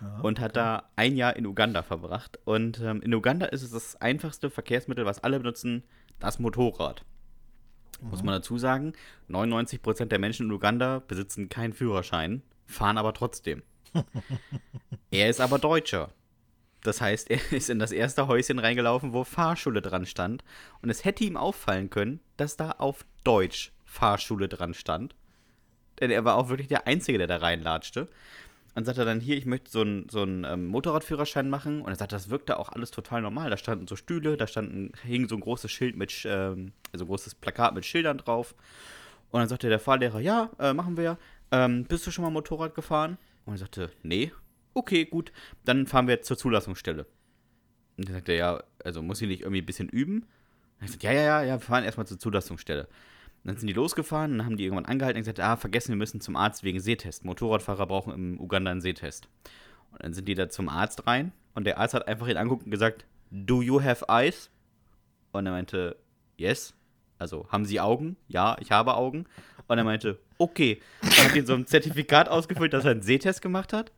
[0.02, 0.60] ja, und hat okay.
[0.60, 2.38] da ein Jahr in Uganda verbracht.
[2.44, 5.82] Und ähm, in Uganda ist es das einfachste Verkehrsmittel, was alle benutzen,
[6.20, 7.06] das Motorrad.
[8.00, 8.10] Mhm.
[8.10, 8.92] Muss man dazu sagen,
[9.28, 13.62] 99% der Menschen in Uganda besitzen keinen Führerschein, fahren aber trotzdem.
[15.10, 16.10] er ist aber Deutscher.
[16.82, 20.44] Das heißt, er ist in das erste Häuschen reingelaufen, wo Fahrschule dran stand.
[20.82, 25.14] Und es hätte ihm auffallen können, dass da auf Deutsch Fahrschule dran stand.
[26.00, 28.08] Denn er war auch wirklich der Einzige, der da reinlatschte.
[28.74, 31.82] Und sagte dann hier, ich möchte so einen so ähm, Motorradführerschein machen.
[31.82, 33.50] Und er sagte, das wirkte auch alles total normal.
[33.50, 37.08] Da standen so Stühle, da standen, hing so ein großes Schild mit, ähm, also ein
[37.08, 38.54] großes Plakat mit Schildern drauf.
[39.30, 41.18] Und dann sagte der Fahrlehrer, ja, äh, machen wir.
[41.50, 43.18] Ähm, bist du schon mal Motorrad gefahren?
[43.46, 44.32] Und er sagte, nee.
[44.74, 45.32] Okay, gut,
[45.64, 47.06] dann fahren wir jetzt zur Zulassungsstelle.
[47.96, 50.26] Und dann sagte er, ja, also muss ich nicht irgendwie ein bisschen üben?
[50.78, 52.86] Und ich sagte, ja, ja, ja, ja, wir fahren erstmal zur Zulassungsstelle.
[53.48, 56.20] Dann sind die losgefahren, dann haben die irgendwann angehalten und gesagt, ah, vergessen, wir müssen
[56.20, 57.24] zum Arzt wegen Sehtest.
[57.24, 59.26] Motorradfahrer brauchen im Uganda einen Sehtest.
[59.90, 62.66] Und dann sind die da zum Arzt rein und der Arzt hat einfach ihn angeguckt
[62.66, 64.50] und gesagt, do you have eyes?
[65.32, 65.96] Und er meinte,
[66.36, 66.74] yes.
[67.18, 68.16] Also, haben Sie Augen?
[68.28, 69.26] Ja, ich habe Augen.
[69.66, 70.80] Und er meinte, okay.
[71.02, 73.92] Dann hat ihn so ein Zertifikat ausgefüllt, dass er einen Sehtest gemacht hat.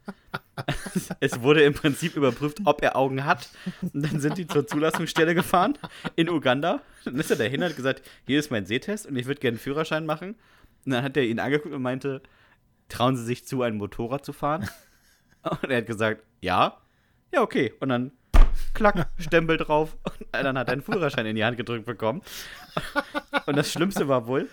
[1.20, 3.50] es wurde im Prinzip überprüft, ob er Augen hat.
[3.80, 5.78] Und dann sind die zur Zulassungsstelle gefahren
[6.16, 6.83] in Uganda.
[7.04, 9.56] Dann ist er dahin und hat gesagt, hier ist mein Sehtest und ich würde gerne
[9.56, 10.35] einen Führerschein machen.
[10.85, 12.22] Und dann hat er ihn angeguckt und meinte,
[12.88, 14.68] trauen Sie sich zu, ein Motorrad zu fahren?
[15.42, 16.78] Und er hat gesagt, ja.
[17.33, 17.72] Ja, okay.
[17.80, 18.12] Und dann
[18.74, 19.96] klack, Stempel drauf.
[20.04, 22.22] Und dann hat er einen Führerschein in die Hand gedrückt bekommen.
[23.46, 24.48] Und das Schlimmste war wohl,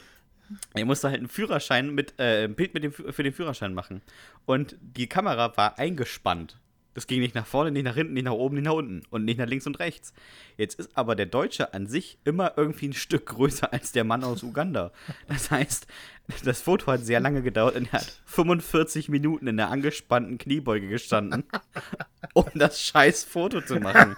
[0.74, 4.02] er musste halt einen Führerschein mit, äh, ein Bild mit dem, für den Führerschein machen.
[4.46, 6.58] Und die Kamera war eingespannt.
[6.98, 9.24] Das ging nicht nach vorne, nicht nach hinten, nicht nach oben, nicht nach unten und
[9.24, 10.16] nicht nach links und rechts.
[10.58, 14.24] Jetzt ist aber der Deutsche an sich immer irgendwie ein Stück größer als der Mann
[14.24, 14.92] aus Uganda.
[15.28, 15.86] Das heißt,
[16.44, 20.88] das Foto hat sehr lange gedauert und er hat 45 Minuten in der angespannten Kniebeuge
[20.88, 21.44] gestanden,
[22.34, 24.16] um das scheiß Foto zu machen.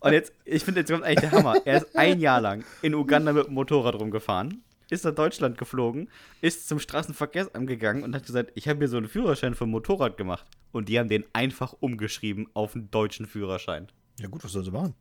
[0.00, 1.56] Und jetzt, ich finde, jetzt kommt eigentlich der Hammer.
[1.66, 6.08] Er ist ein Jahr lang in Uganda mit dem Motorrad rumgefahren ist nach Deutschland geflogen,
[6.40, 9.70] ist zum Straßenverkehrsamt gegangen und hat gesagt, ich habe mir so einen Führerschein für ein
[9.70, 10.46] Motorrad gemacht.
[10.72, 13.88] Und die haben den einfach umgeschrieben auf einen deutschen Führerschein.
[14.20, 14.94] Ja gut, was sollen sie machen?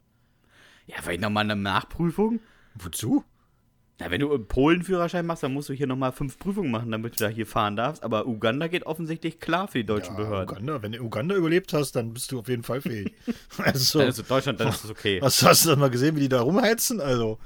[0.86, 2.40] Ja, vielleicht nochmal eine Nachprüfung.
[2.76, 3.24] Wozu?
[4.00, 7.20] Na, wenn du einen Polen-Führerschein machst, dann musst du hier nochmal fünf Prüfungen machen, damit
[7.20, 8.04] du da hier fahren darfst.
[8.04, 10.56] Aber Uganda geht offensichtlich klar für die deutschen Ja, Behörden.
[10.56, 13.12] Uganda, wenn du Uganda überlebt hast, dann bist du auf jeden Fall fähig.
[13.58, 15.20] also, es Deutschland, dann ist es okay.
[15.20, 17.02] hast, hast du das mal gesehen, wie die da rumheizen?
[17.02, 17.40] Also,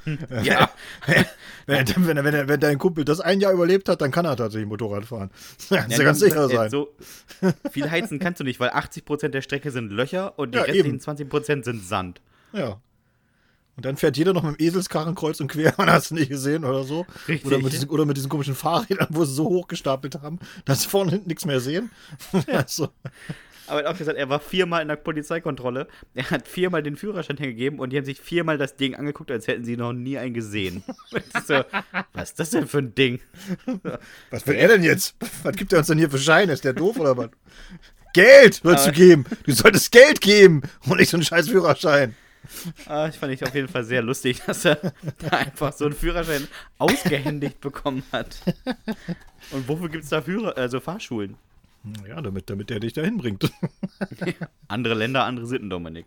[0.43, 0.69] Ja.
[1.67, 4.67] wenn, wenn, wenn, wenn dein Kumpel das ein Jahr überlebt hat, dann kann er tatsächlich
[4.67, 5.29] Motorrad fahren.
[5.69, 6.69] Kannst du Ja, ganz sicher äh, sein.
[6.69, 6.89] So
[7.71, 10.95] viel heizen kannst du nicht, weil 80% der Strecke sind Löcher und die Ja, restlichen
[10.95, 11.29] eben.
[11.29, 12.19] 20% sind Sand.
[12.51, 12.81] Ja.
[13.77, 16.29] Und dann fährt jeder noch mit dem Eselskarren kreuz und quer, man hast du nicht
[16.29, 17.05] gesehen oder so.
[17.27, 17.45] Richtig.
[17.45, 20.89] Oder mit, diesen, oder mit diesen komischen Fahrrädern, wo sie so hochgestapelt haben, dass sie
[20.89, 21.89] vorne hinten nichts mehr sehen.
[22.47, 22.89] also,
[23.67, 25.87] Aber er hat auch gesagt, er war viermal in der Polizeikontrolle.
[26.13, 29.47] Er hat viermal den Führerschein hingegeben und die haben sich viermal das Ding angeguckt, als
[29.47, 30.83] hätten sie noch nie einen gesehen.
[31.45, 31.63] So,
[32.13, 33.19] was ist das denn für ein Ding?
[34.29, 35.15] was will er denn jetzt?
[35.43, 36.53] Was gibt er uns denn hier für Scheine?
[36.53, 37.29] Ist der doof oder was?
[38.13, 39.25] Geld sollst du geben.
[39.43, 42.15] Du solltest Geld geben und nicht so einen scheiß Führerschein.
[42.85, 45.93] Ah, ich fand ich auf jeden Fall sehr lustig, dass er da einfach so einen
[45.93, 48.37] Führerschein ausgehändigt bekommen hat.
[49.51, 51.35] Und wofür gibt es da Führer, also Fahrschulen?
[52.07, 53.51] Ja, damit, damit er dich dahin bringt.
[54.67, 56.05] Andere Länder, andere Sitten, Dominik.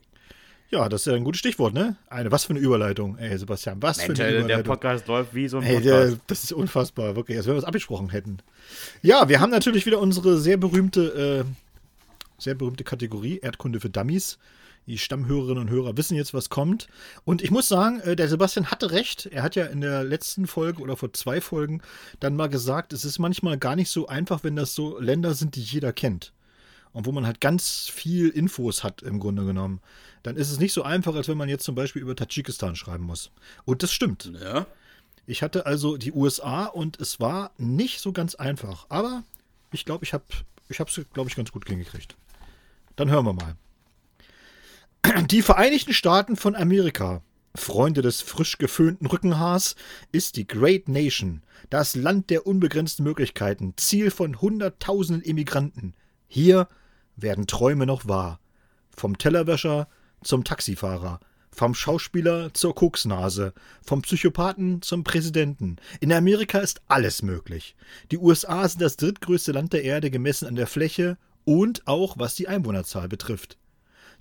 [0.71, 1.97] Ja, das ist ja ein gutes Stichwort, ne?
[2.09, 3.19] Eine, was für eine Überleitung.
[3.19, 4.65] Ey, Sebastian, was Mensch, für eine der, Überleitung.
[4.65, 5.85] der Podcast läuft wie so ein Podcast.
[5.85, 8.39] der, das ist unfassbar, wirklich, als wenn wir es abgesprochen hätten.
[9.03, 14.39] Ja, wir haben natürlich wieder unsere sehr berühmte, äh, sehr berühmte Kategorie Erdkunde für Dummies.
[14.87, 16.89] Die Stammhörerinnen und Hörer wissen jetzt, was kommt.
[17.25, 19.27] Und ich muss sagen, äh, der Sebastian hatte recht.
[19.27, 21.81] Er hat ja in der letzten Folge oder vor zwei Folgen
[22.21, 25.57] dann mal gesagt, es ist manchmal gar nicht so einfach, wenn das so Länder sind,
[25.57, 26.33] die jeder kennt.
[26.93, 29.81] Und wo man halt ganz viel Infos hat im Grunde genommen.
[30.23, 33.05] Dann ist es nicht so einfach, als wenn man jetzt zum Beispiel über Tadschikistan schreiben
[33.05, 33.31] muss.
[33.65, 34.31] Und das stimmt.
[34.41, 34.67] ja?
[35.27, 38.87] Ich hatte also die USA und es war nicht so ganz einfach.
[38.91, 39.25] Aber
[39.73, 40.25] ich glaube, ich habe
[40.69, 42.17] ich es, glaube ich, ganz gut hingekriegt.
[42.97, 43.57] Dann hören wir mal.
[45.27, 47.23] Die Vereinigten Staaten von Amerika,
[47.55, 49.77] Freunde des frisch geföhnten Rückenhaars,
[50.13, 55.95] ist die Great Nation, das Land der unbegrenzten Möglichkeiten, Ziel von Hunderttausenden Immigranten.
[56.27, 56.69] Hier
[57.17, 58.41] werden Träume noch wahr.
[58.97, 59.89] Vom Tellerwäscher
[60.23, 63.53] zum Taxifahrer, vom Schauspieler zur Koksnase,
[63.85, 65.77] vom Psychopathen zum Präsidenten.
[66.01, 67.77] In Amerika ist alles möglich.
[68.11, 72.37] Die USA sind das drittgrößte Land der Erde gemessen an der Fläche und auch was
[72.37, 73.59] die Einwohnerzahl betrifft.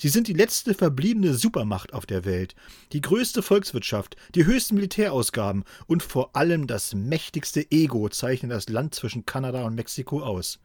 [0.03, 2.55] Sie sind die letzte verbliebene Supermacht auf der Welt,
[2.91, 8.95] die größte Volkswirtschaft, die höchsten Militärausgaben und vor allem das mächtigste Ego zeichnen das Land
[8.95, 10.59] zwischen Kanada und Mexiko aus.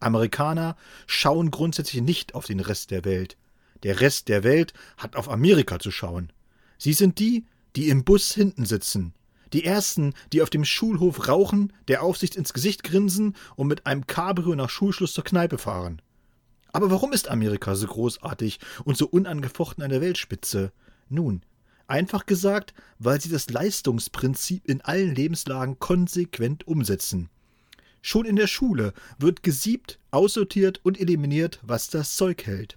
[0.00, 0.74] Amerikaner
[1.06, 3.36] schauen grundsätzlich nicht auf den Rest der Welt.
[3.82, 6.32] Der Rest der Welt hat auf Amerika zu schauen.
[6.78, 7.44] Sie sind die,
[7.76, 9.12] die im Bus hinten sitzen.
[9.52, 14.06] Die Ersten, die auf dem Schulhof rauchen, der Aufsicht ins Gesicht grinsen und mit einem
[14.06, 16.00] Cabrio nach Schulschluss zur Kneipe fahren.
[16.72, 20.72] Aber warum ist Amerika so großartig und so unangefochten an der Weltspitze?
[21.08, 21.42] Nun,
[21.86, 27.30] einfach gesagt, weil sie das Leistungsprinzip in allen Lebenslagen konsequent umsetzen.
[28.02, 32.76] Schon in der Schule wird gesiebt, aussortiert und eliminiert, was das Zeug hält.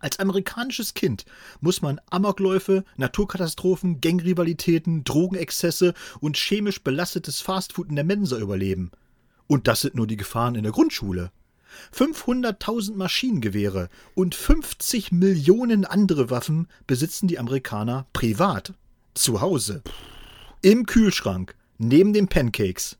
[0.00, 1.24] Als amerikanisches Kind
[1.60, 8.90] muss man Amokläufe, Naturkatastrophen, Gangrivalitäten, Drogenexzesse und chemisch belastetes Fastfood in der Mensa überleben.
[9.46, 11.30] Und das sind nur die Gefahren in der Grundschule.
[11.94, 18.74] 500.000 Maschinengewehre und 50 Millionen andere Waffen besitzen die Amerikaner privat.
[19.14, 19.82] Zu Hause.
[20.62, 21.54] Im Kühlschrank.
[21.78, 22.98] Neben den Pancakes.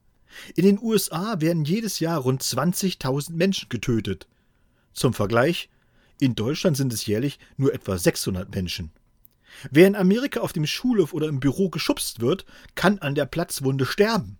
[0.56, 4.26] In den USA werden jedes Jahr rund 20.000 Menschen getötet.
[4.92, 5.68] Zum Vergleich,
[6.20, 8.90] in Deutschland sind es jährlich nur etwa 600 Menschen.
[9.70, 13.86] Wer in Amerika auf dem Schulhof oder im Büro geschubst wird, kann an der Platzwunde
[13.86, 14.38] sterben.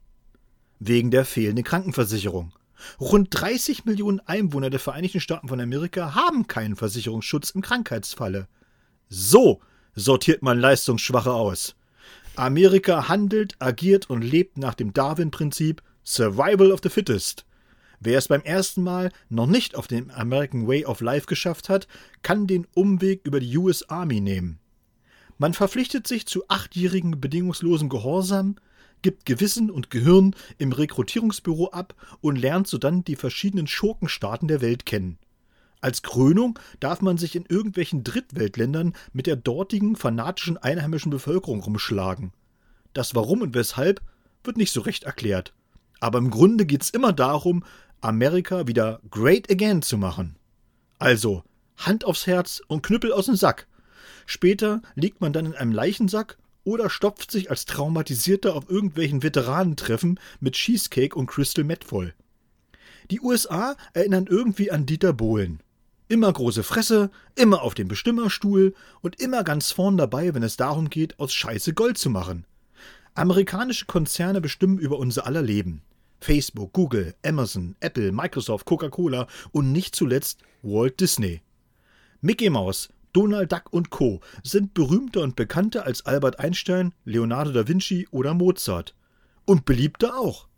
[0.78, 2.52] Wegen der fehlenden Krankenversicherung.
[3.00, 8.48] Rund 30 Millionen Einwohner der Vereinigten Staaten von Amerika haben keinen Versicherungsschutz im Krankheitsfalle.
[9.08, 9.60] So
[9.94, 11.76] sortiert man Leistungsschwache aus.
[12.36, 17.44] Amerika handelt, agiert und lebt nach dem Darwin-Prinzip Survival of the Fittest.
[18.00, 21.86] Wer es beim ersten Mal noch nicht auf den American Way of Life geschafft hat,
[22.22, 24.58] kann den Umweg über die US Army nehmen.
[25.38, 28.56] Man verpflichtet sich zu achtjährigen bedingungslosen Gehorsam,
[29.04, 34.86] gibt Gewissen und Gehirn im Rekrutierungsbüro ab und lernt sodann die verschiedenen Schurkenstaaten der Welt
[34.86, 35.18] kennen.
[35.82, 42.32] Als Krönung darf man sich in irgendwelchen Drittweltländern mit der dortigen fanatischen einheimischen Bevölkerung rumschlagen.
[42.94, 44.00] Das Warum und Weshalb
[44.42, 45.52] wird nicht so recht erklärt.
[46.00, 47.62] Aber im Grunde geht's immer darum,
[48.00, 50.36] Amerika wieder great again zu machen.
[50.98, 51.44] Also,
[51.76, 53.66] Hand aufs Herz und Knüppel aus dem Sack.
[54.24, 60.18] Später liegt man dann in einem Leichensack oder stopft sich als Traumatisierter auf irgendwelchen Veteranentreffen
[60.40, 62.14] mit Cheesecake und Crystal Meth voll.
[63.10, 65.60] Die USA erinnern irgendwie an Dieter Bohlen.
[66.08, 70.90] Immer große Fresse, immer auf dem Bestimmerstuhl und immer ganz vorn dabei, wenn es darum
[70.90, 72.46] geht, aus Scheiße Gold zu machen.
[73.14, 75.82] Amerikanische Konzerne bestimmen über unser aller Leben.
[76.20, 81.42] Facebook, Google, Amazon, Apple, Microsoft, Coca-Cola und nicht zuletzt Walt Disney.
[82.22, 84.20] Mickey Mouse, Donald Duck und Co.
[84.42, 88.94] sind berühmter und bekannter als Albert Einstein, Leonardo da Vinci oder Mozart.
[89.44, 90.48] Und beliebter auch.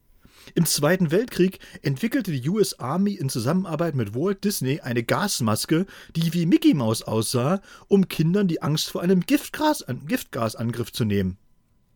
[0.55, 6.33] Im Zweiten Weltkrieg entwickelte die US Army in Zusammenarbeit mit Walt Disney eine Gasmaske, die
[6.33, 11.37] wie Mickey Mouse aussah, um Kindern die Angst vor einem Giftgas, Giftgasangriff zu nehmen.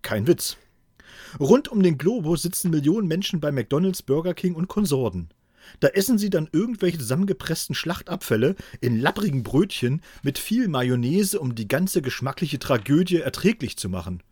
[0.03, 0.59] Kein Witz.
[1.39, 5.31] Rund um den Globus sitzen Millionen Menschen bei McDonald's, Burger King und Konsorten.
[5.79, 11.69] Da essen sie dann irgendwelche zusammengepressten Schlachtabfälle in lapprigen Brötchen mit viel Mayonnaise, um die
[11.69, 14.23] ganze geschmackliche Tragödie erträglich zu machen.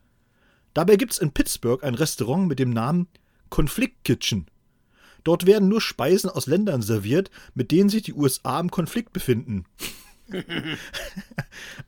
[0.75, 3.09] Dabei gibt's in Pittsburgh ein Restaurant mit dem Namen
[3.51, 4.47] Konflikt Kitchen.
[5.25, 9.65] Dort werden nur Speisen aus Ländern serviert, mit denen sich die USA im Konflikt befinden.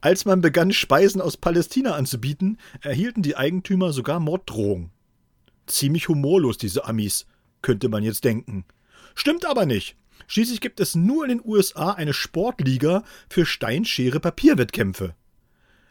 [0.01, 4.91] Als man begann, Speisen aus Palästina anzubieten, erhielten die Eigentümer sogar Morddrohungen.
[5.67, 7.27] Ziemlich humorlos, diese Amis,
[7.63, 8.65] könnte man jetzt denken.
[9.21, 9.97] Stimmt aber nicht.
[10.29, 15.15] Schließlich gibt es nur in den USA eine Sportliga für Steinschere-Papierwettkämpfe.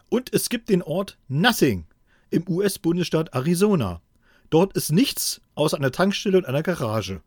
[0.09, 1.85] Und es gibt den Ort Nothing
[2.31, 4.01] im US-Bundesstaat Arizona.
[4.49, 7.21] Dort ist nichts außer einer Tankstelle und einer Garage.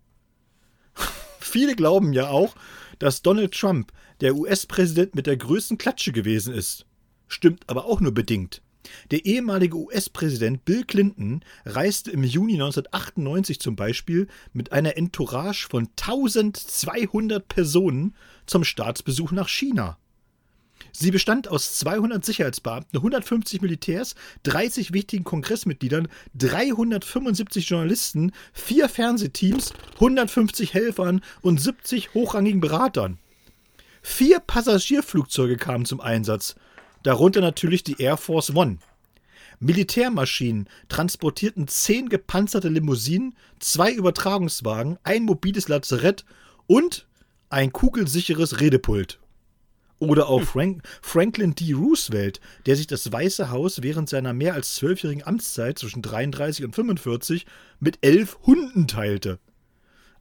[1.38, 2.56] Viele glauben ja auch,
[2.98, 6.84] dass Donald Trump der US-Präsident mit der größten Klatsche gewesen ist.
[7.28, 8.60] Stimmt aber auch nur bedingt.
[9.10, 15.88] Der ehemalige US-Präsident Bill Clinton reiste im Juni 1998 zum Beispiel mit einer Entourage von
[16.00, 18.14] 1200 Personen
[18.46, 19.98] zum Staatsbesuch nach China.
[20.90, 30.74] Sie bestand aus 200 Sicherheitsbeamten, 150 Militärs, 30 wichtigen Kongressmitgliedern, 375 Journalisten, vier Fernsehteams, 150
[30.74, 33.18] Helfern und 70 hochrangigen Beratern.
[34.02, 36.56] Vier Passagierflugzeuge kamen zum Einsatz,
[37.02, 38.78] darunter natürlich die Air Force One.
[39.60, 46.24] Militärmaschinen transportierten zehn gepanzerte Limousinen, zwei Übertragungswagen, ein mobiles Lazarett
[46.66, 47.06] und
[47.48, 49.20] ein kugelsicheres Redepult.
[49.98, 51.74] Oder auch Frank Franklin D.
[51.74, 56.74] Roosevelt, der sich das Weiße Haus während seiner mehr als zwölfjährigen Amtszeit zwischen 33 und
[56.74, 57.46] 45
[57.78, 59.38] mit elf Hunden teilte.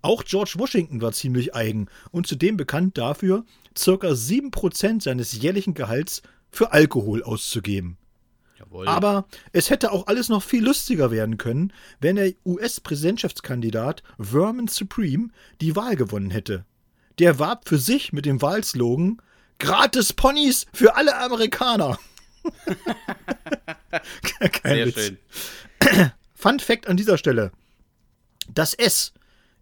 [0.03, 3.43] Auch George Washington war ziemlich eigen und zudem bekannt dafür,
[3.75, 3.91] ca.
[3.91, 7.97] 7% seines jährlichen Gehalts für Alkohol auszugeben.
[8.59, 8.87] Jawohl.
[8.87, 15.29] Aber es hätte auch alles noch viel lustiger werden können, wenn der US-Präsidentschaftskandidat Vermin Supreme
[15.61, 16.65] die Wahl gewonnen hätte.
[17.19, 19.21] Der warb für sich mit dem Wahlslogan
[19.59, 21.99] Gratis Ponys für alle Amerikaner.
[24.39, 24.95] Kein Sehr Witz.
[25.05, 25.17] schön.
[26.33, 27.51] Fun Fact an dieser Stelle.
[28.53, 29.13] Das S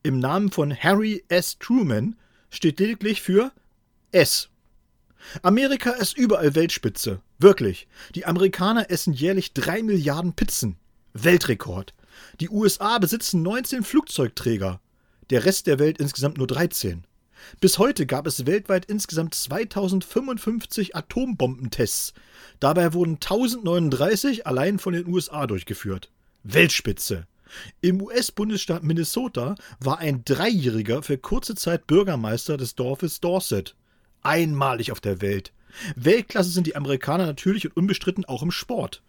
[0.04, 1.58] im Namen von Harry S.
[1.60, 2.16] Truman
[2.50, 3.52] steht lediglich für
[4.12, 4.50] S.
[5.42, 7.22] Amerika ist überall Weltspitze.
[7.38, 7.88] Wirklich.
[8.16, 10.78] Die Amerikaner essen jährlich drei Milliarden Pizzen.
[11.14, 11.94] Weltrekord.
[12.40, 14.80] Die USA besitzen 19 Flugzeugträger.
[15.30, 17.06] Der Rest der Welt insgesamt nur 13.
[17.62, 22.14] Bis heute gab es weltweit insgesamt 2055 Atombombentests.
[22.60, 26.12] Dabei wurden 1039 allein von den USA durchgeführt.
[26.44, 27.28] Weltspitze.
[27.82, 33.76] Im US-Bundesstaat Minnesota war ein Dreijähriger für kurze Zeit Bürgermeister des Dorfes Dorset.
[34.24, 35.54] Einmalig auf der Welt.
[35.96, 39.04] Weltklasse sind die Amerikaner natürlich und unbestritten auch im Sport.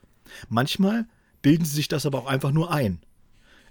[0.49, 1.07] Manchmal
[1.43, 3.01] bilden sie sich das aber auch einfach nur ein.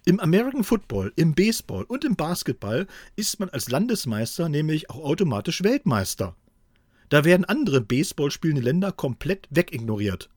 [0.05, 5.61] Im American Football, im Baseball und im Basketball ist man als Landesmeister nämlich auch automatisch
[5.63, 6.35] Weltmeister.
[7.09, 10.29] Da werden andere Baseball spielende Länder komplett wegignoriert.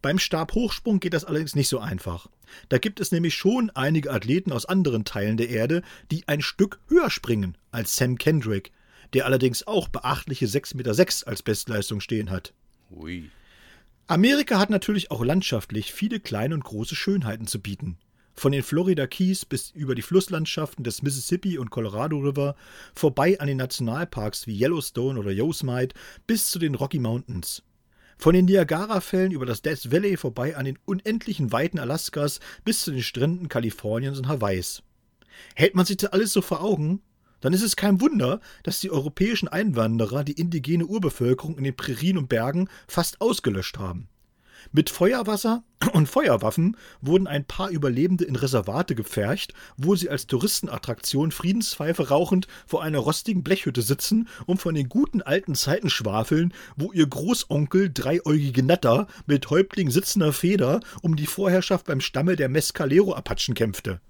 [0.00, 2.28] Beim Stabhochsprung geht das allerdings nicht so einfach.
[2.68, 6.80] Da gibt es nämlich schon einige Athleten aus anderen Teilen der Erde, die ein Stück
[6.88, 8.72] höher springen als Sam Kendrick,
[9.14, 12.52] der allerdings auch beachtliche 6,6 Meter als Bestleistung stehen hat.
[12.90, 13.30] Ui.
[14.06, 17.98] Amerika hat natürlich auch landschaftlich viele kleine und große Schönheiten zu bieten.
[18.34, 22.54] Von den Florida Keys bis über die Flusslandschaften des Mississippi und Colorado River,
[22.94, 27.62] vorbei an den Nationalparks wie Yellowstone oder Yosemite bis zu den Rocky Mountains.
[28.18, 32.90] Von den Niagara-Fällen über das Death Valley vorbei an den unendlichen Weiten Alaskas bis zu
[32.90, 34.82] den Stränden Kaliforniens und Hawaiis.
[35.54, 37.02] Hält man sich das alles so vor Augen,
[37.46, 42.18] dann ist es kein Wunder, dass die europäischen Einwanderer die indigene Urbevölkerung in den Prärien
[42.18, 44.08] und Bergen fast ausgelöscht haben.
[44.72, 51.30] Mit Feuerwasser und Feuerwaffen wurden ein paar Überlebende in Reservate gepfercht, wo sie als Touristenattraktion
[51.30, 56.90] Friedenspfeife rauchend vor einer rostigen Blechhütte sitzen und von den guten alten Zeiten schwafeln, wo
[56.90, 63.54] ihr Großonkel dreieugige Natter mit Häuptling sitzender Feder um die Vorherrschaft beim Stamme der Mescalero-Apachen
[63.54, 64.00] kämpfte.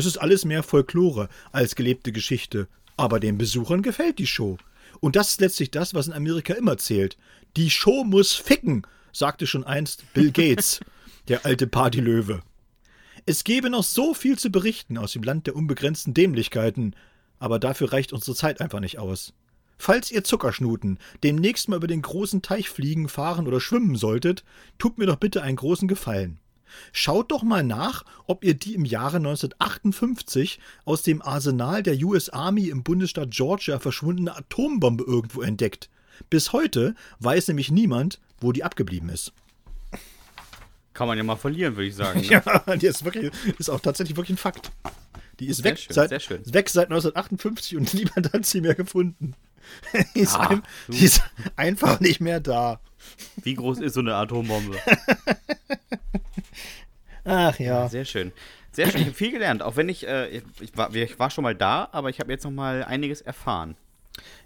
[0.00, 4.56] Es ist alles mehr Folklore als gelebte Geschichte, aber den Besuchern gefällt die Show.
[5.00, 7.18] Und das ist letztlich das, was in Amerika immer zählt.
[7.58, 10.80] Die Show muss ficken, sagte schon einst Bill Gates,
[11.28, 12.40] der alte Partylöwe.
[13.26, 16.96] Es gäbe noch so viel zu berichten aus dem Land der unbegrenzten Dämlichkeiten,
[17.38, 19.34] aber dafür reicht unsere Zeit einfach nicht aus.
[19.76, 24.44] Falls ihr Zuckerschnuten demnächst mal über den großen Teich fliegen, fahren oder schwimmen solltet,
[24.78, 26.39] tut mir doch bitte einen großen Gefallen.
[26.92, 32.28] Schaut doch mal nach, ob ihr die im Jahre 1958 aus dem Arsenal der US
[32.28, 35.88] Army im Bundesstaat Georgia verschwundene Atombombe irgendwo entdeckt.
[36.28, 39.32] Bis heute weiß nämlich niemand, wo die abgeblieben ist.
[40.92, 42.20] Kann man ja mal verlieren, würde ich sagen.
[42.28, 42.42] Ne?
[42.44, 44.70] Ja, die ist wirklich, ist auch tatsächlich wirklich ein Fakt.
[45.38, 49.34] Die ist Sehr weg, schön, seit, weg seit 1958 und niemand hat sie mehr gefunden.
[50.14, 51.22] Die ist, Ah, ein, die ist
[51.54, 52.80] einfach nicht mehr da.
[53.42, 54.76] Wie groß ist so eine Atombombe?
[57.24, 57.88] Ach ja.
[57.88, 58.32] Sehr schön.
[58.72, 59.00] Sehr schön.
[59.00, 59.62] Ich habe viel gelernt.
[59.62, 60.28] Auch wenn ich, äh,
[60.60, 63.76] ich, war, ich war schon mal da, aber ich habe jetzt noch mal einiges erfahren.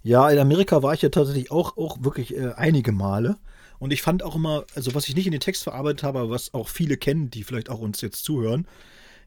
[0.02, 3.36] Ja, in Amerika war ich ja tatsächlich auch, auch wirklich äh, einige Male.
[3.78, 6.30] Und ich fand auch immer, also was ich nicht in den Text verarbeitet habe, aber
[6.30, 8.66] was auch viele kennen, die vielleicht auch uns jetzt zuhören,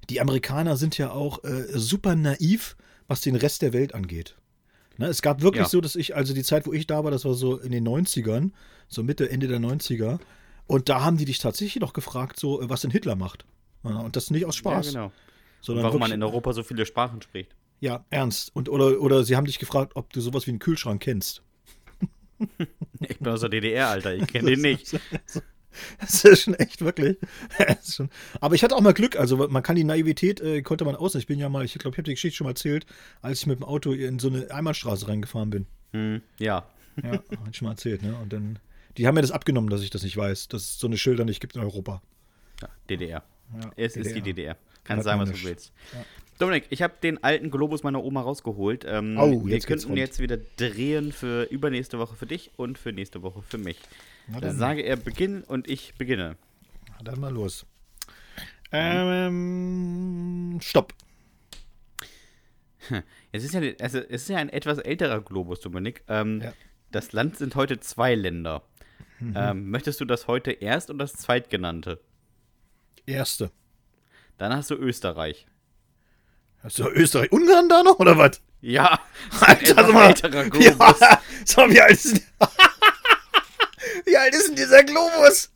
[0.09, 2.75] die Amerikaner sind ja auch äh, super naiv,
[3.07, 4.35] was den Rest der Welt angeht.
[4.97, 5.69] Ne, es gab wirklich Ja.
[5.69, 7.87] so, dass ich, also die Zeit, wo ich da war, das war so in den
[7.87, 8.51] 90ern,
[8.87, 10.19] so Mitte, Ende der 90er.
[10.67, 13.45] Und da haben die dich tatsächlich noch gefragt, so, äh, was denn Hitler macht.
[13.83, 14.87] Und das nicht aus Spaß.
[14.87, 15.11] Ja, genau.
[15.61, 17.55] Sondern Warum man wirklich- in Europa so viele Sprachen spricht.
[17.79, 18.53] ja, ernst.
[18.55, 21.41] Und, oder, oder sie haben dich gefragt, ob du sowas wie einen Kühlschrank kennst.
[22.99, 24.13] Ich bin aus der DDR, Alter.
[24.15, 24.99] Ich kenne den nicht.
[25.99, 27.17] Das ist schon echt wirklich.
[27.83, 28.09] Schon.
[28.41, 29.15] Aber ich hatte auch mal Glück.
[29.15, 31.15] Also man kann die Naivität, äh, konnte man aus.
[31.15, 32.85] Ich bin ja mal, ich glaube, ich habe die Geschichte schon mal erzählt,
[33.21, 35.65] als ich mit dem Auto in so eine Einbahnstraße reingefahren bin.
[35.93, 36.65] Hm, ja.
[37.03, 38.01] Ja, habe ich schon mal erzählt.
[38.01, 38.15] Ne?
[38.15, 38.59] Und dann,
[38.97, 41.25] die haben mir das abgenommen, dass ich das nicht weiß, dass es so eine Schilder
[41.25, 42.01] nicht gibt in Europa.
[42.61, 42.69] ja.
[42.89, 43.23] DDR.
[43.61, 44.57] Ja, Es ist die DDR.
[44.83, 45.71] Kannst sagen, was du willst.
[46.39, 48.85] Dominik, ich habe den alten Globus meiner Oma rausgeholt.
[48.87, 49.97] Ähm, Oh, wir jetzt geht's könnten rund.
[49.99, 53.79] jetzt wieder drehen für übernächste Woche für dich und für nächste Woche für mich.
[54.27, 56.35] Na dann, Sage er Beginn und ich beginne.
[57.03, 57.65] dann mal los.
[58.71, 60.93] Ähm, stopp.
[63.33, 66.03] Es ist ja, also es ist ja ein etwas älterer Globus, Dominik.
[66.07, 66.53] Ähm, Ja.
[66.91, 68.63] Das Land sind heute zwei Länder.
[69.19, 69.33] Mhm.
[69.35, 71.99] Ähm, möchtest du das heute erst und das zweitgenannte?
[73.05, 73.51] Erste.
[74.37, 75.47] Dann hast du Österreich.
[76.63, 78.41] Hast du Österreich, Ungarn da noch oder was?
[78.61, 78.99] Ja,
[79.41, 80.13] Alter, sag mal.
[80.59, 82.23] Ja, so, wie alt ist denn,
[84.05, 85.51] Wie alt ist denn dieser Globus?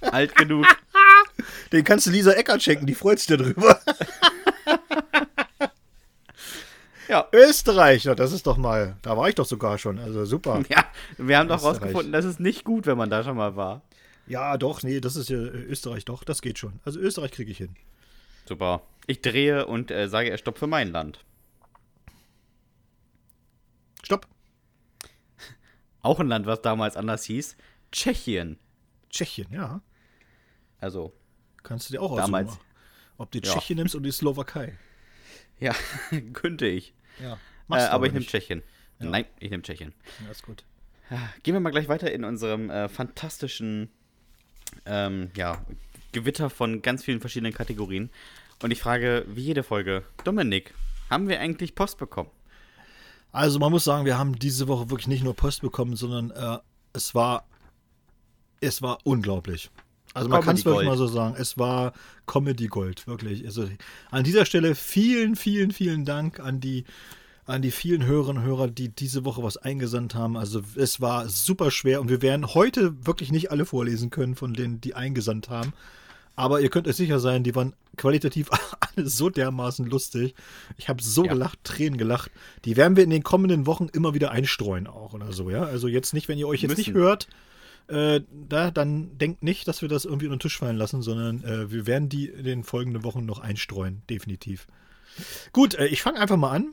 [0.00, 0.66] Alt genug.
[1.72, 3.80] Den kannst du Lisa Eckert schenken, die freut sich darüber.
[7.12, 7.28] Ja.
[7.32, 10.62] Österreich, ja, das ist doch mal, da war ich doch sogar schon, also super.
[10.70, 10.86] Ja,
[11.18, 13.82] wir haben doch rausgefunden, das ist nicht gut, wenn man da schon mal war.
[14.26, 16.80] Ja, doch, nee, das ist ja äh, Österreich, doch, das geht schon.
[16.84, 17.74] Also Österreich kriege ich hin.
[18.46, 18.82] Super.
[19.06, 21.22] Ich drehe und äh, sage er Stopp für mein Land.
[24.02, 24.26] Stopp.
[26.02, 27.56] Auch ein Land, was damals anders hieß.
[27.92, 28.58] Tschechien.
[29.10, 29.82] Tschechien, ja.
[30.80, 31.12] Also,
[31.62, 32.58] Kannst du dir auch aussuchen, Damals.
[33.18, 33.52] ob du Ja.
[33.52, 34.76] Tschechien nimmst oder die Slowakei.
[35.60, 35.74] ja,
[36.32, 36.94] könnte ich.
[37.20, 38.24] Ja, Äh, du aber ich nehme.
[38.24, 38.62] Tschechien.
[39.00, 39.06] Ja.
[39.10, 39.92] Nein, ich nehme Tschechien.
[40.24, 40.64] Ja, ist gut.
[41.42, 43.90] Gehen wir mal gleich weiter in unserem äh, fantastischen
[44.86, 45.64] ähm, ja,
[46.12, 48.10] Gewitter von ganz vielen verschiedenen Kategorien.
[48.62, 50.72] Und ich frage, wie jede Folge, Dominik,
[51.10, 52.30] haben wir eigentlich Post bekommen?
[53.32, 56.58] Also man muss sagen, wir haben diese Woche wirklich nicht nur Post bekommen, sondern äh,
[56.92, 57.46] es war
[58.60, 59.70] es war unglaublich.
[60.14, 61.92] Also man kann es wirklich mal so sagen, es war
[62.26, 63.44] Comedy Gold, wirklich.
[63.46, 63.68] Also
[64.10, 66.84] an dieser Stelle vielen, vielen, vielen Dank an die
[67.44, 70.36] an die vielen Hörerinnen und Hörer, die diese Woche was eingesandt haben.
[70.36, 74.54] Also es war super schwer und wir werden heute wirklich nicht alle vorlesen können von
[74.54, 75.72] denen, die eingesandt haben.
[76.36, 78.48] Aber ihr könnt euch sicher sein, die waren qualitativ
[78.96, 80.34] alle so dermaßen lustig.
[80.76, 81.32] Ich habe so Ja.
[81.32, 82.30] gelacht, Tränen gelacht.
[82.64, 85.64] Die werden wir in den kommenden Wochen immer wieder einstreuen auch oder so, ja.
[85.64, 87.00] Also jetzt nicht, wenn ihr euch jetzt nicht Müssen.
[87.00, 87.28] hört,
[87.88, 91.44] äh, da, dann denkt nicht, dass wir das irgendwie unter den Tisch fallen lassen, sondern
[91.44, 94.66] äh, wir werden die in den folgenden Wochen noch einstreuen, definitiv.
[95.52, 96.72] Gut, äh, ich fange einfach mal an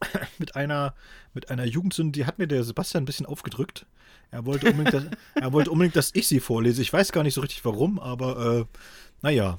[0.38, 0.94] mit einer,
[1.34, 3.86] mit einer Jugendsünde, die hat mir der Sebastian ein bisschen aufgedrückt.
[4.30, 6.82] Er wollte unbedingt, dass, er wollte unbedingt, dass ich sie vorlese.
[6.82, 8.64] Ich weiß gar nicht so richtig warum, aber äh,
[9.22, 9.58] naja.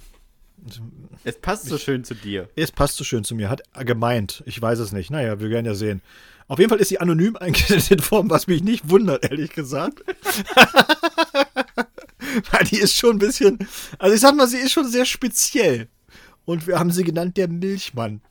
[1.23, 2.49] Es passt so schön zu dir.
[2.55, 3.49] Es passt so schön zu mir.
[3.49, 4.43] Hat gemeint.
[4.45, 5.11] Ich weiß es nicht.
[5.11, 6.01] Naja, wir werden ja sehen.
[6.47, 10.01] Auf jeden Fall ist sie anonym eingestellt in Form, was mich nicht wundert, ehrlich gesagt.
[12.51, 13.59] Weil die ist schon ein bisschen.
[13.97, 15.87] Also ich sag mal, sie ist schon sehr speziell.
[16.45, 18.21] Und wir haben sie genannt der Milchmann.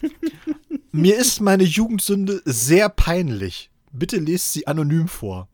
[0.92, 3.70] Mir ist meine Jugendsünde sehr peinlich.
[3.92, 5.48] Bitte lest sie anonym vor.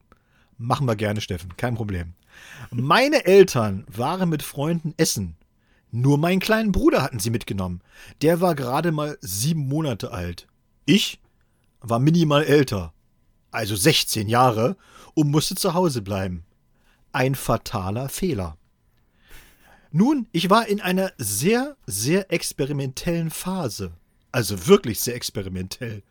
[0.58, 2.14] Machen wir gerne, Steffen, kein Problem.
[2.70, 5.36] Meine Eltern waren mit Freunden essen.
[5.90, 7.80] Nur meinen kleinen Bruder hatten sie mitgenommen.
[8.20, 10.48] Der war gerade mal sieben Monate alt.
[10.86, 11.20] Ich
[11.80, 12.92] war minimal älter,
[13.50, 14.76] also 16 Jahre,
[15.14, 16.44] und musste zu Hause bleiben.
[17.12, 18.56] Ein fataler Fehler.
[19.92, 23.92] Nun, ich war in einer sehr, sehr experimentellen Phase.
[24.32, 26.02] Also wirklich sehr experimentell.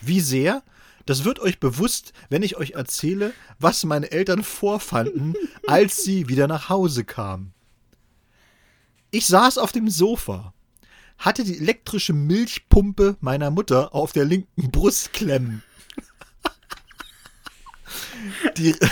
[0.00, 0.62] Wie sehr?
[1.06, 5.34] Das wird euch bewusst, wenn ich euch erzähle, was meine Eltern vorfanden,
[5.66, 7.52] als sie wieder nach Hause kamen.
[9.10, 10.54] Ich saß auf dem Sofa,
[11.18, 15.62] hatte die elektrische Milchpumpe meiner Mutter auf der linken Brust klemmen.
[18.56, 18.74] Die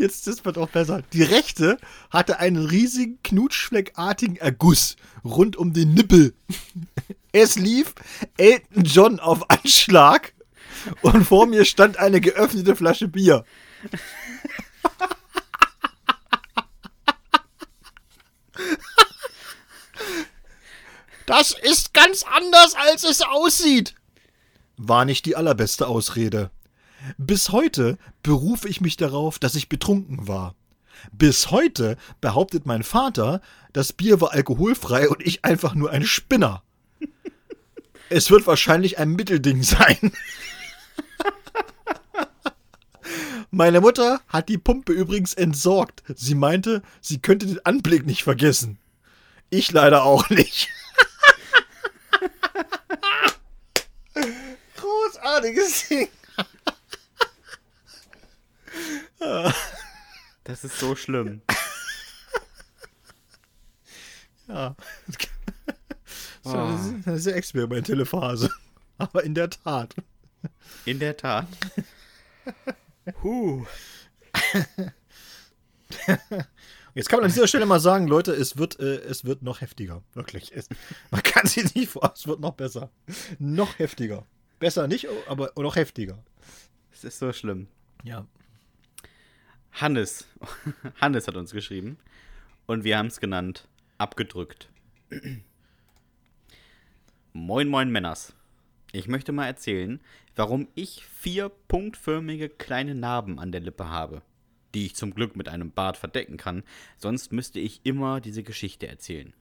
[0.00, 1.02] Jetzt ist es auch besser.
[1.12, 1.76] Die rechte
[2.10, 6.32] hatte einen riesigen knutschfleckartigen Erguss rund um den Nippel.
[7.32, 7.94] Es lief
[8.36, 10.32] Elton John auf Anschlag
[11.02, 13.44] und vor mir stand eine geöffnete Flasche Bier.
[21.26, 23.94] Das ist ganz anders, als es aussieht.
[24.76, 26.50] War nicht die allerbeste Ausrede.
[27.18, 30.56] Bis heute berufe ich mich darauf, dass ich betrunken war.
[31.12, 33.40] Bis heute behauptet mein Vater,
[33.72, 36.64] das Bier war alkoholfrei und ich einfach nur ein Spinner.
[38.10, 40.12] Es wird wahrscheinlich ein Mittelding sein.
[43.52, 46.02] Meine Mutter hat die Pumpe übrigens entsorgt.
[46.16, 48.78] Sie meinte, sie könnte den Anblick nicht vergessen.
[49.48, 50.68] Ich leider auch nicht.
[54.76, 56.08] Großartiges Ding.
[60.44, 61.42] Das ist so schlimm.
[64.48, 64.74] Ja.
[66.42, 68.50] Das ist eine- eine sehr experimentelle Phase.
[68.98, 69.94] Aber in der Tat.
[70.84, 71.46] In der Tat.
[73.22, 73.64] Huh.
[76.94, 79.60] Jetzt kann man an dieser Stelle mal sagen, Leute, es wird, äh, es wird noch
[79.60, 80.02] heftiger.
[80.14, 80.50] Wirklich.
[80.54, 80.68] Es,
[81.10, 82.90] man kann sich nicht vor, es wird noch besser.
[83.38, 84.26] Noch heftiger.
[84.58, 86.22] Besser nicht, aber noch heftiger.
[86.92, 87.68] Es ist so schlimm.
[88.02, 88.26] Ja.
[89.72, 90.26] Hannes.
[91.00, 91.98] Hannes hat uns geschrieben.
[92.66, 93.68] Und wir haben es genannt.
[93.98, 94.68] Abgedrückt.
[97.32, 98.34] Moin, moin, Männers.
[98.92, 100.00] Ich möchte mal erzählen,
[100.34, 104.22] warum ich vier punktförmige kleine Narben an der Lippe habe.
[104.74, 106.64] Die ich zum Glück mit einem Bart verdecken kann,
[106.96, 109.32] sonst müsste ich immer diese Geschichte erzählen.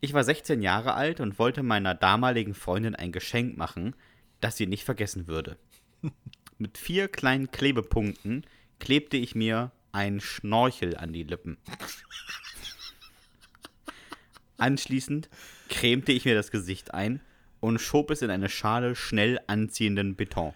[0.00, 3.94] Ich war 16 Jahre alt und wollte meiner damaligen Freundin ein Geschenk machen,
[4.40, 5.56] das sie nicht vergessen würde.
[6.58, 8.44] Mit vier kleinen Klebepunkten
[8.78, 11.58] klebte ich mir einen Schnorchel an die Lippen.
[14.56, 15.28] Anschließend
[15.72, 17.20] cremte ich mir das Gesicht ein
[17.60, 20.54] und schob es in eine Schale schnell anziehenden Beton.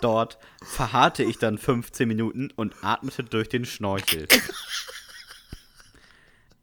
[0.00, 4.26] Dort verharrte ich dann 15 Minuten und atmete durch den Schnorchel.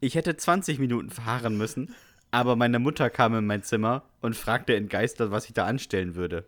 [0.00, 1.94] Ich hätte 20 Minuten verharren müssen,
[2.30, 6.46] aber meine Mutter kam in mein Zimmer und fragte entgeistert, was ich da anstellen würde.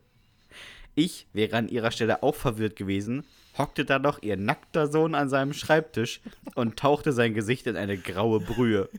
[0.95, 3.25] Ich wäre an ihrer Stelle auch verwirrt gewesen,
[3.57, 6.21] hockte da noch ihr nackter Sohn an seinem Schreibtisch
[6.55, 8.91] und tauchte sein Gesicht in eine graue Brühe.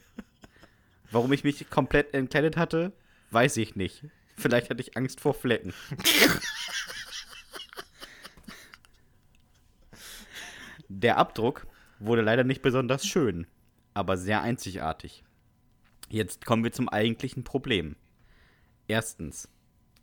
[1.11, 2.91] Warum ich mich komplett entkleidet hatte,
[3.29, 4.05] weiß ich nicht.
[4.35, 5.73] Vielleicht hatte ich Angst vor Flecken.
[10.87, 11.67] Der Abdruck
[11.99, 13.45] wurde leider nicht besonders schön,
[13.93, 15.23] aber sehr einzigartig.
[16.09, 17.95] Jetzt kommen wir zum eigentlichen Problem.
[18.87, 19.49] Erstens,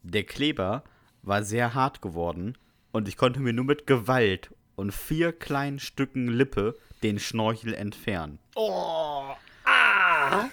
[0.03, 0.85] der Kleber
[1.23, 2.57] war sehr hart geworden
[2.93, 8.39] und ich konnte mir nur mit Gewalt und vier kleinen Stücken Lippe den Schnorchel entfernen.
[8.55, 9.35] Oh.
[9.65, 10.49] Ah.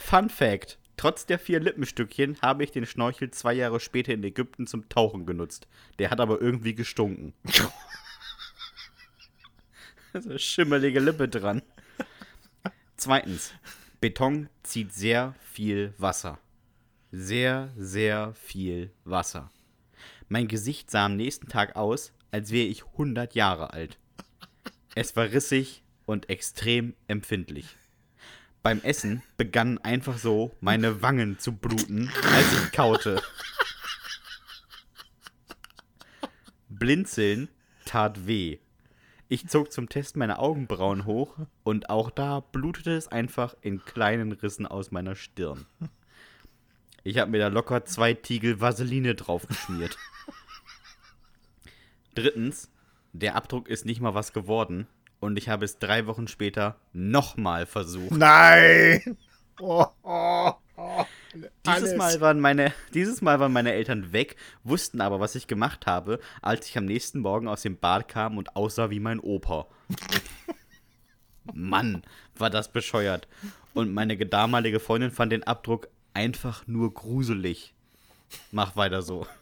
[0.00, 4.66] Fun Fact: Trotz der vier Lippenstückchen habe ich den Schnorchel zwei Jahre später in Ägypten
[4.66, 5.66] zum Tauchen genutzt.
[5.98, 7.32] Der hat aber irgendwie gestunken.
[10.12, 11.62] so eine schimmerlige Lippe dran.
[12.96, 13.54] Zweitens,
[14.00, 16.38] Beton zieht sehr viel Wasser.
[17.12, 19.50] Sehr, sehr viel Wasser.
[20.28, 23.98] Mein Gesicht sah am nächsten Tag aus, als wäre ich 100 Jahre alt.
[24.94, 27.76] Es war rissig und extrem empfindlich.
[28.62, 33.20] Beim Essen begannen einfach so meine Wangen zu bluten, als ich kaute.
[36.68, 37.48] Blinzeln
[37.86, 38.58] tat weh.
[39.28, 44.30] Ich zog zum Test meine Augenbrauen hoch und auch da blutete es einfach in kleinen
[44.30, 45.66] Rissen aus meiner Stirn.
[47.02, 49.96] Ich habe mir da locker zwei Tiegel Vaseline draufgeschmiert.
[52.14, 52.70] Drittens,
[53.12, 54.86] der Abdruck ist nicht mal was geworden
[55.20, 58.12] und ich habe es drei Wochen später nochmal versucht.
[58.12, 59.16] Nein!
[59.62, 61.04] Oh, oh, oh.
[61.66, 65.86] Dieses Mal, waren meine, dieses Mal waren meine Eltern weg, wussten aber, was ich gemacht
[65.86, 69.66] habe, als ich am nächsten Morgen aus dem Bad kam und aussah wie mein Opa.
[71.52, 72.02] Mann,
[72.36, 73.28] war das bescheuert.
[73.74, 77.74] Und meine damalige Freundin fand den Abdruck einfach nur gruselig.
[78.52, 79.26] Mach weiter so.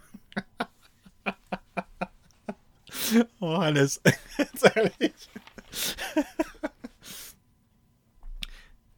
[3.41, 4.01] Oh, Hannes,
[4.37, 5.13] ganz ehrlich.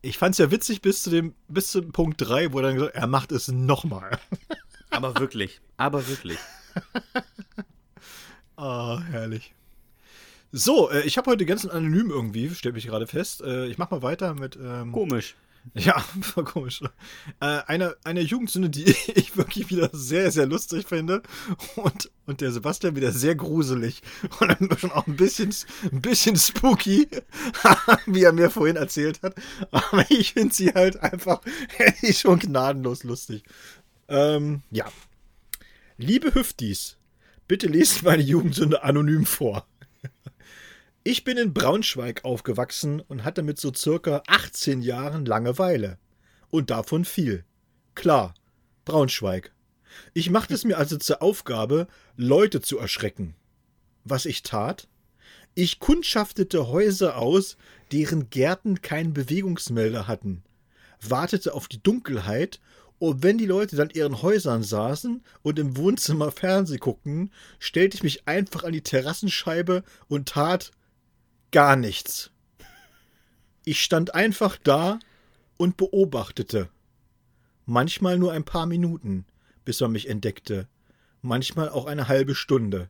[0.03, 2.95] Ich fand's ja witzig bis zu dem, bis zum Punkt 3, wo er dann gesagt
[2.97, 4.19] er macht es nochmal.
[4.91, 6.37] Aber wirklich, aber wirklich.
[8.57, 9.55] Ah, herrlich.
[10.51, 13.41] So, äh, ich habe heute ganz anonym irgendwie, stellt mich gerade fest.
[13.41, 14.59] Äh, ich mach mal weiter mit.
[14.61, 15.37] Ähm, Komisch.
[15.75, 16.05] Ja,
[16.35, 16.81] war komisch.
[17.41, 18.85] Äh, eine, eine Jugendsünde, die
[19.15, 21.23] ich wirklich wieder sehr, sehr lustig finde.
[21.77, 24.03] Und, und der Sebastian wieder sehr gruselig.
[24.41, 25.55] Und dann schon auch ein bisschen,
[25.93, 27.09] ein bisschen spooky,
[28.07, 29.35] wie er mir vorhin erzählt hat.
[29.71, 31.41] Aber ich finde sie halt einfach
[32.13, 33.45] schon gnadenlos lustig.
[34.09, 34.87] Ähm, ja.
[35.97, 36.97] Liebe Hüftis,
[37.47, 39.67] bitte lest meine Jugendsünde anonym vor.
[41.13, 45.99] Ich bin in Braunschweig aufgewachsen und hatte mit so circa 18 Jahren Langeweile.
[46.51, 47.45] Und davon viel.
[47.97, 48.33] Klar,
[48.85, 49.51] Braunschweig.
[50.15, 53.35] Ich machte es mir also zur Aufgabe, Leute zu erschrecken.
[54.05, 54.87] Was ich tat?
[55.57, 57.57] Ich kundschaftete Häuser aus,
[57.91, 60.45] deren Gärten keinen Bewegungsmelder hatten,
[61.01, 62.61] wartete auf die Dunkelheit,
[63.01, 68.05] und wenn die Leute dann ihren Häusern saßen und im Wohnzimmer Fernseh guckten, stellte ich
[68.05, 70.71] mich einfach an die Terrassenscheibe und tat
[71.51, 72.31] gar nichts.
[73.65, 74.99] Ich stand einfach da
[75.57, 76.69] und beobachtete.
[77.67, 79.27] Manchmal nur ein paar Minuten,
[79.65, 80.69] bis man mich entdeckte.
[81.23, 82.89] Manchmal auch eine halbe Stunde.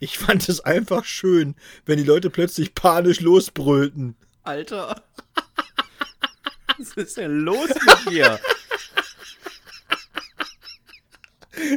[0.00, 1.56] Ich fand es einfach schön,
[1.86, 4.16] wenn die Leute plötzlich panisch losbrüllten.
[4.42, 5.02] Alter.
[6.78, 8.38] Was ist denn los mit dir?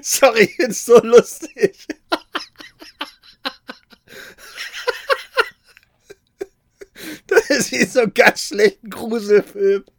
[0.02, 1.88] Sorry, ist so lustig.
[7.80, 9.86] Wie so ein ganz schlechten Gruselfilm.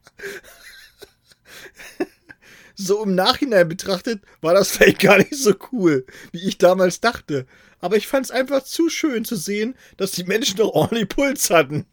[2.74, 7.46] So im Nachhinein betrachtet war das vielleicht gar nicht so cool, wie ich damals dachte.
[7.80, 11.50] Aber ich fand es einfach zu schön zu sehen, dass die Menschen doch ordentlich Puls
[11.50, 11.86] hatten.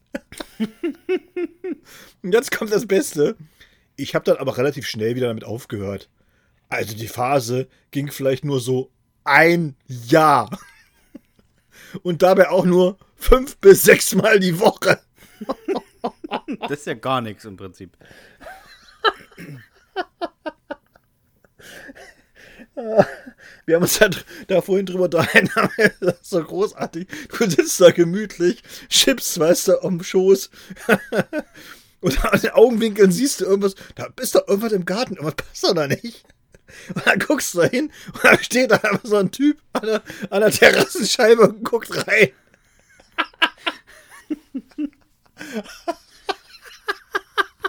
[2.24, 3.36] Und jetzt kommt das Beste.
[3.98, 6.10] Ich habe dann aber relativ schnell wieder damit aufgehört.
[6.70, 8.90] Also die Phase ging vielleicht nur so
[9.26, 10.58] ein Jahr.
[12.02, 15.00] Und dabei auch nur fünf bis sechs Mal die Woche.
[16.62, 17.96] Das ist ja gar nichts im Prinzip.
[23.66, 24.10] Wir haben uns ja
[24.48, 25.52] da vorhin drüber unterhalten,
[26.00, 27.08] das ist so großartig.
[27.30, 30.50] Du sitzt da gemütlich, Chips, weißt du, am Schoß.
[32.02, 35.64] Und an den Augenwinkeln siehst du irgendwas, da ist doch irgendwas im Garten, irgendwas passt
[35.66, 36.24] doch da nicht.
[36.94, 39.88] Und dann guckst du da hin und da steht da einfach so ein Typ an
[39.88, 42.30] der, an der Terrassenscheibe und guckt rein.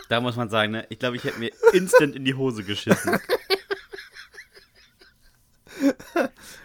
[0.09, 0.87] Da muss man sagen, ne?
[0.89, 3.21] ich glaube, ich hätte mir instant in die Hose geschissen.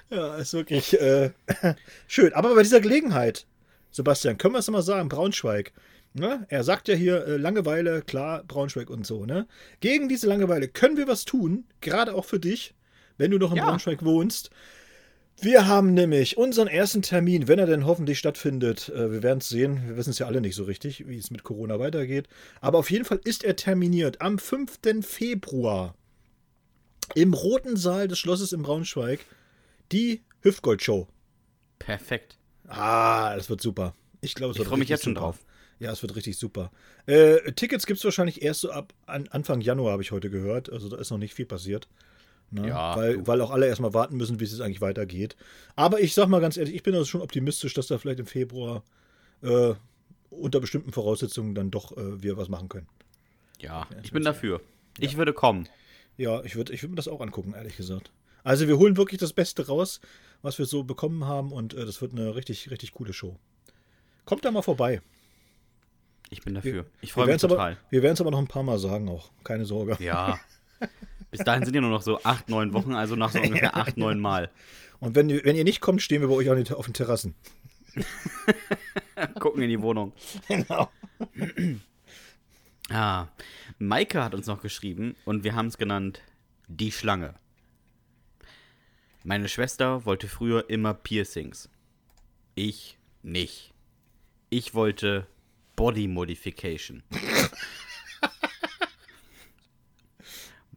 [0.10, 1.32] Ja, ist wirklich äh,
[2.08, 2.34] schön.
[2.34, 3.46] Aber bei dieser Gelegenheit,
[3.92, 5.74] Sebastian, können wir es mal sagen, Braunschweig.
[6.14, 6.46] Ne?
[6.50, 9.26] Er sagt ja hier äh, Langeweile, klar, Braunschweig und so.
[9.26, 9.48] Ne?
[9.82, 12.74] Gegen diese Langeweile können wir was tun, gerade auch für dich,
[13.18, 13.66] wenn du noch in Ja.
[13.66, 14.50] Braunschweig wohnst.
[15.38, 18.90] Wir haben nämlich unseren ersten Termin, wenn er denn hoffentlich stattfindet.
[18.90, 19.82] Äh, wir werden es sehen.
[19.88, 22.28] Wir wissen es ja alle nicht so richtig, wie es mit Corona weitergeht.
[22.62, 24.80] Aber auf jeden Fall ist er terminiert am 5.
[25.02, 25.96] Februar
[27.14, 29.20] im Roten Saal des Schlosses in Braunschweig.
[29.92, 31.08] Die Hüftgold-Show.
[31.80, 32.38] Perfekt.
[32.68, 33.94] Ah, das wird super.
[34.22, 35.26] Ich glaube, es Ich wird freu mich richtig jetzt schon super.
[35.28, 35.46] drauf.
[35.80, 36.72] Ja, es wird richtig super.
[37.06, 40.72] Äh, Tickets gibt es wahrscheinlich erst so ab an Anfang Januar, habe ich heute gehört.
[40.72, 41.88] Also da ist noch nicht viel passiert.
[42.52, 42.70] Ne?
[42.70, 45.36] Ja, weil, weil auch alle erstmal warten müssen, wie es jetzt eigentlich weitergeht.
[45.76, 48.26] Aber ich sag mal ganz ehrlich, ich bin also schon optimistisch, dass da vielleicht im
[48.26, 48.84] Februar
[49.42, 49.74] äh,
[50.30, 52.88] unter bestimmten Voraussetzungen dann doch äh, wir was machen können.
[53.60, 54.62] Ja, ich bin dafür.
[55.00, 55.68] Ich würde kommen.
[56.18, 58.12] Ja, ich würde ich würd mir das auch angucken, ehrlich gesagt.
[58.44, 60.00] Also wir holen wirklich das Beste raus,
[60.42, 63.38] was wir so bekommen haben und äh, das wird eine richtig, richtig coole Show.
[64.26, 65.02] Kommt da mal vorbei.
[66.30, 66.86] Ich bin dafür.
[67.02, 67.72] Ich Wir freue mich total.
[67.74, 69.32] aber, wir werden es aber noch ein paar Mal sagen auch.
[69.44, 69.98] Keine Sorge.
[70.00, 70.40] Ja.
[71.38, 73.98] Bis dahin sind ja nur noch so acht, neun Wochen, also nach so ungefähr acht,
[73.98, 74.50] neun Mal.
[75.00, 77.36] Und wenn, ihr- wenn ihr nicht kommt, stehen wir bei euch auf den Terrassen.
[79.40, 80.14] Gucken in die Wohnung.
[80.48, 80.90] Genau.
[82.90, 83.28] Ah,
[83.80, 86.22] Maike hat uns noch geschrieben und wir haben es genannt
[86.68, 87.34] Die Schlange.
[89.24, 91.70] Meine Schwester wollte früher immer Piercings.
[92.54, 93.74] Ich nicht.
[94.50, 95.26] Ich wollte
[95.76, 97.02] Body Modification.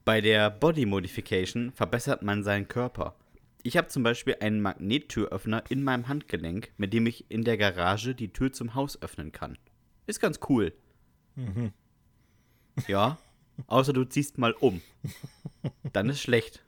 [0.09, 3.15] Bei der Body Modification verbessert man seinen Körper.
[3.63, 8.15] Ich habe zum Beispiel einen Magnettüröffner in meinem Handgelenk, mit dem ich in der Garage
[8.15, 9.59] die Tür zum Haus öffnen kann.
[10.07, 10.73] Ist ganz cool.
[12.87, 13.19] Ja,
[13.67, 14.81] außer du ziehst mal um.
[15.93, 16.65] Dann ist schlecht.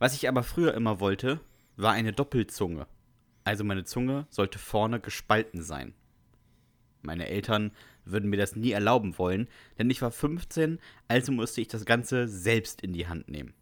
[0.00, 1.38] Was ich aber früher immer wollte,
[1.76, 2.88] war eine Doppelzunge.
[3.44, 5.94] Also meine Zunge sollte vorne gespalten sein.
[7.02, 7.70] Meine Eltern
[8.04, 9.48] würden mir das nie erlauben wollen,
[9.78, 10.78] denn ich war 15,
[11.08, 13.54] also musste ich das Ganze selbst in die Hand nehmen.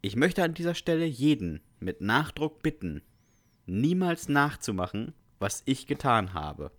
[0.00, 3.02] Ich möchte an dieser Stelle jeden mit Nachdruck bitten,
[3.66, 6.72] niemals nachzumachen, was ich getan habe.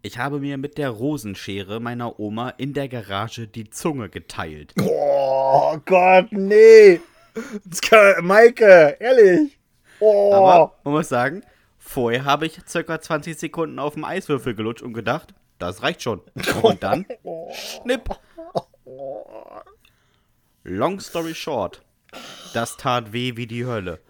[0.00, 4.72] Ich habe mir mit der Rosenschere meiner Oma in der Garage die Zunge geteilt.
[4.80, 7.00] Oh Gott, nee.
[7.82, 9.58] Kann, Maike, ehrlich.
[10.00, 10.32] Oh.
[10.32, 11.42] Aber man muss sagen,
[11.88, 16.20] vorher habe ich circa 20 Sekunden auf dem Eiswürfel gelutscht und gedacht, das reicht schon.
[16.62, 17.06] Und dann,
[17.52, 18.10] schnipp.
[20.64, 21.82] Long story short,
[22.52, 24.00] das tat weh wie die Hölle.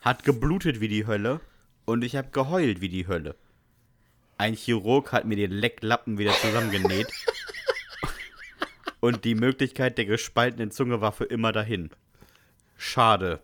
[0.00, 1.40] Hat geblutet wie die Hölle
[1.84, 3.34] und ich habe geheult wie die Hölle.
[4.38, 7.08] Ein Chirurg hat mir den Lecklappen wieder zusammengenäht.
[9.00, 11.90] und die Möglichkeit der gespaltenen Zunge war für immer dahin.
[12.76, 13.40] Schade.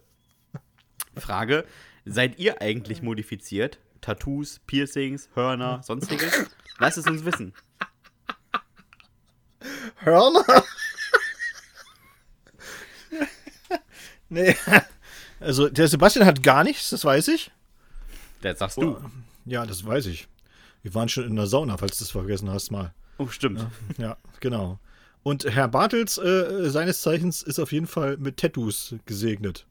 [1.16, 1.64] Frage:
[2.04, 3.78] Seid ihr eigentlich modifiziert?
[4.00, 6.50] Tattoos, Piercings, Hörner, sonstiges?
[6.78, 7.54] Lasst es uns wissen.
[9.96, 10.64] Hörner?
[14.28, 14.56] nee.
[15.38, 17.52] Also, der Sebastian hat gar nichts, das weiß ich.
[18.40, 18.98] Das sagst du.
[19.44, 20.28] Ja, das weiß ich.
[20.82, 22.92] Wir waren schon in der Sauna, falls du es vergessen hast mal.
[23.18, 23.66] Oh, stimmt.
[23.98, 24.80] Ja, genau.
[25.22, 29.66] Und Herr Bartels, äh, seines Zeichens, ist auf jeden Fall mit Tattoos gesegnet.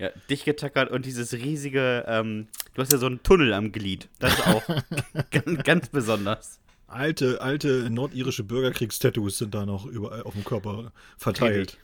[0.00, 4.08] Ja, dicht getackert und dieses riesige, ähm, du hast ja so einen Tunnel am Glied.
[4.18, 4.62] Das ist auch
[5.30, 6.58] ganz, ganz besonders.
[6.86, 11.78] Alte, alte nordirische Bürgerkriegstattoos sind da noch überall auf dem Körper verteilt.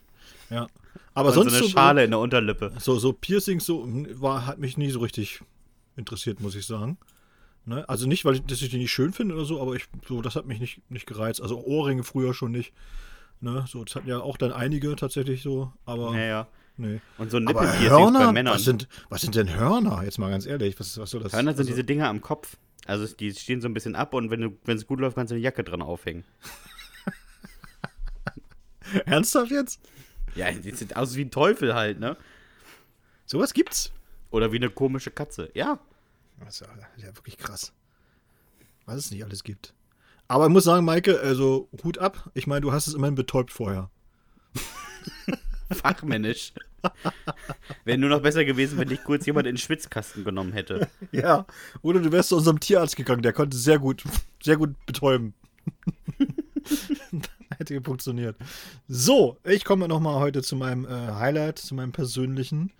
[0.50, 0.66] Ja.
[1.14, 2.72] Aber Und sonst so eine so, Schale in der Unterlippe.
[2.78, 5.40] so, so Piercings so hm, war, hat mich nie so richtig
[5.96, 6.98] interessiert, muss ich sagen.
[7.64, 7.88] Ne?
[7.88, 10.22] Also nicht, weil ich, dass ich die nicht schön finde oder so, aber ich, so,
[10.22, 11.42] das hat mich nicht, nicht gereizt.
[11.42, 12.72] Also Ohrringe früher schon nicht.
[13.40, 13.64] Ne?
[13.68, 16.48] So, das hatten ja auch dann einige tatsächlich so, aber Ja, ja.
[16.76, 17.00] Nee.
[17.18, 18.32] Und so Aber Nippelpiercings bei Hörner?
[18.32, 18.54] Männern.
[18.54, 20.02] Was sind, was sind denn Hörner?
[20.04, 21.32] Jetzt mal ganz ehrlich, was, was soll das?
[21.32, 22.56] Hörner sind also, diese Dinger am Kopf.
[22.86, 25.30] Also die stehen so ein bisschen ab und wenn du, wenn es gut läuft, kannst
[25.30, 26.24] du eine Jacke dran aufhängen.
[29.06, 29.80] Ernsthaft jetzt?
[30.36, 32.16] Ja, die sieht aus wie ein Teufel halt, ne?
[33.24, 33.92] Sowas gibt's?
[34.30, 35.50] Oder wie eine komische Katze.
[35.54, 35.80] Ja.
[36.40, 37.72] Das ist ja, das ist ja wirklich krass.
[38.84, 39.74] Was es nicht alles gibt.
[40.28, 42.30] Aber ich muss sagen, Maike, also Hut ab.
[42.34, 43.90] Ich meine, du hast es immerhin betäubt vorher.
[45.76, 46.52] Fachmännisch.
[47.84, 50.88] Wäre nur noch besser gewesen, wenn dich kurz jemand in den Schwitzkasten genommen hätte.
[51.12, 51.46] Ja.
[51.82, 54.04] Oder du wärst zu unserem Tierarzt gegangen, der konnte sehr gut,
[54.42, 55.34] sehr gut betäuben.
[57.58, 58.36] Hätte funktioniert.
[58.88, 62.72] So, ich komme nochmal heute zu meinem äh, Highlight, zu meinem persönlichen.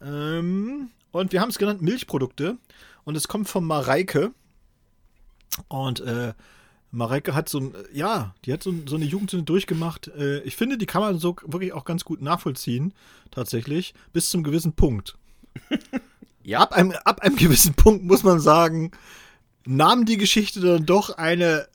[0.00, 2.58] Ähm, und wir haben es genannt Milchprodukte.
[3.04, 4.32] Und es kommt von Mareike.
[5.68, 6.34] Und äh,
[6.90, 10.08] Mareike hat so ein, ja, die hat so, so eine Jugendsünde durchgemacht.
[10.08, 12.94] Äh, ich finde, die kann man so wirklich auch ganz gut nachvollziehen,
[13.30, 15.16] tatsächlich, bis zum gewissen Punkt.
[16.44, 18.92] Ja, Ab einem, ab einem gewissen Punkt muss man sagen,
[19.66, 21.68] nahm die Geschichte dann doch eine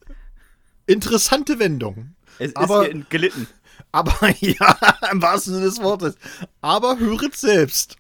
[0.88, 2.16] interessante Wendung.
[2.40, 3.46] es ist aber- hier gelitten.
[3.92, 4.78] Aber ja,
[5.12, 6.16] im wahrsten Sinne des Wortes.
[6.62, 7.98] Aber höret selbst.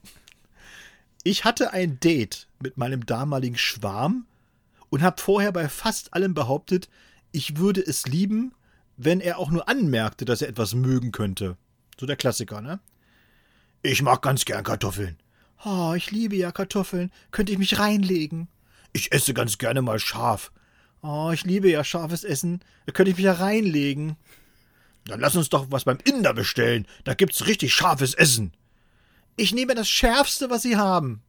[1.23, 4.25] Ich hatte ein Date mit meinem damaligen Schwarm
[4.93, 6.87] und habe vorher bei fast allem behauptet,
[7.31, 8.53] ich würde es lieben,
[8.95, 11.57] wenn er auch nur anmerkte, dass er etwas mögen könnte.
[11.99, 12.79] So der Klassiker, ne?
[13.81, 15.17] Ich mag ganz gern Kartoffeln.
[15.65, 17.11] Oh, ich liebe ja Kartoffeln.
[17.31, 18.49] Könnte ich mich reinlegen?
[18.91, 20.51] Ich esse ganz gerne mal scharf.
[21.01, 22.59] Oh, ich liebe ja scharfes Essen.
[22.85, 24.15] Da könnte ich mich ja reinlegen.
[25.05, 26.85] Dann lass uns doch was beim Inder bestellen.
[27.03, 28.53] Da gibt's richtig scharfes Essen.
[29.37, 31.23] Ich nehme das Schärfste, was Sie haben.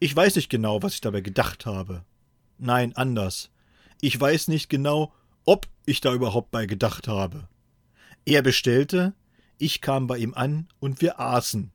[0.00, 2.04] Ich weiß nicht genau, was ich dabei gedacht habe.
[2.62, 3.50] Nein, anders.
[4.00, 5.12] Ich weiß nicht genau,
[5.44, 7.48] ob ich da überhaupt bei gedacht habe.
[8.24, 9.14] Er bestellte,
[9.58, 11.72] ich kam bei ihm an und wir aßen.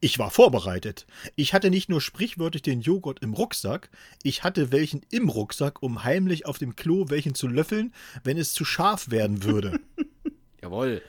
[0.00, 1.06] Ich war vorbereitet.
[1.36, 3.90] Ich hatte nicht nur sprichwörtlich den Joghurt im Rucksack,
[4.22, 7.92] ich hatte welchen im Rucksack, um heimlich auf dem Klo welchen zu löffeln,
[8.24, 9.78] wenn es zu scharf werden würde.
[10.62, 11.02] Jawohl.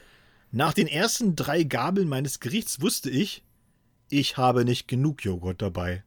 [0.51, 3.45] Nach den ersten drei Gabeln meines Gerichts wusste ich,
[4.09, 6.03] ich habe nicht genug Joghurt dabei.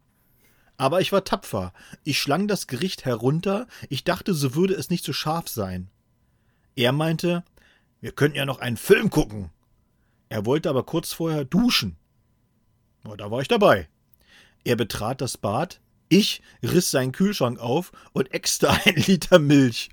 [0.82, 1.72] Aber ich war tapfer.
[2.02, 5.88] Ich schlang das Gericht herunter, ich dachte, so würde es nicht so scharf sein.
[6.74, 7.44] Er meinte,
[8.00, 9.50] wir könnten ja noch einen Film gucken.
[10.28, 11.94] Er wollte aber kurz vorher duschen.
[13.04, 13.88] Na, da war ich dabei.
[14.64, 19.90] Er betrat das Bad, ich riss seinen Kühlschrank auf und äxte ein Liter Milch.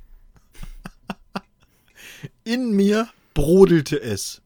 [2.43, 4.41] In mir brodelte es.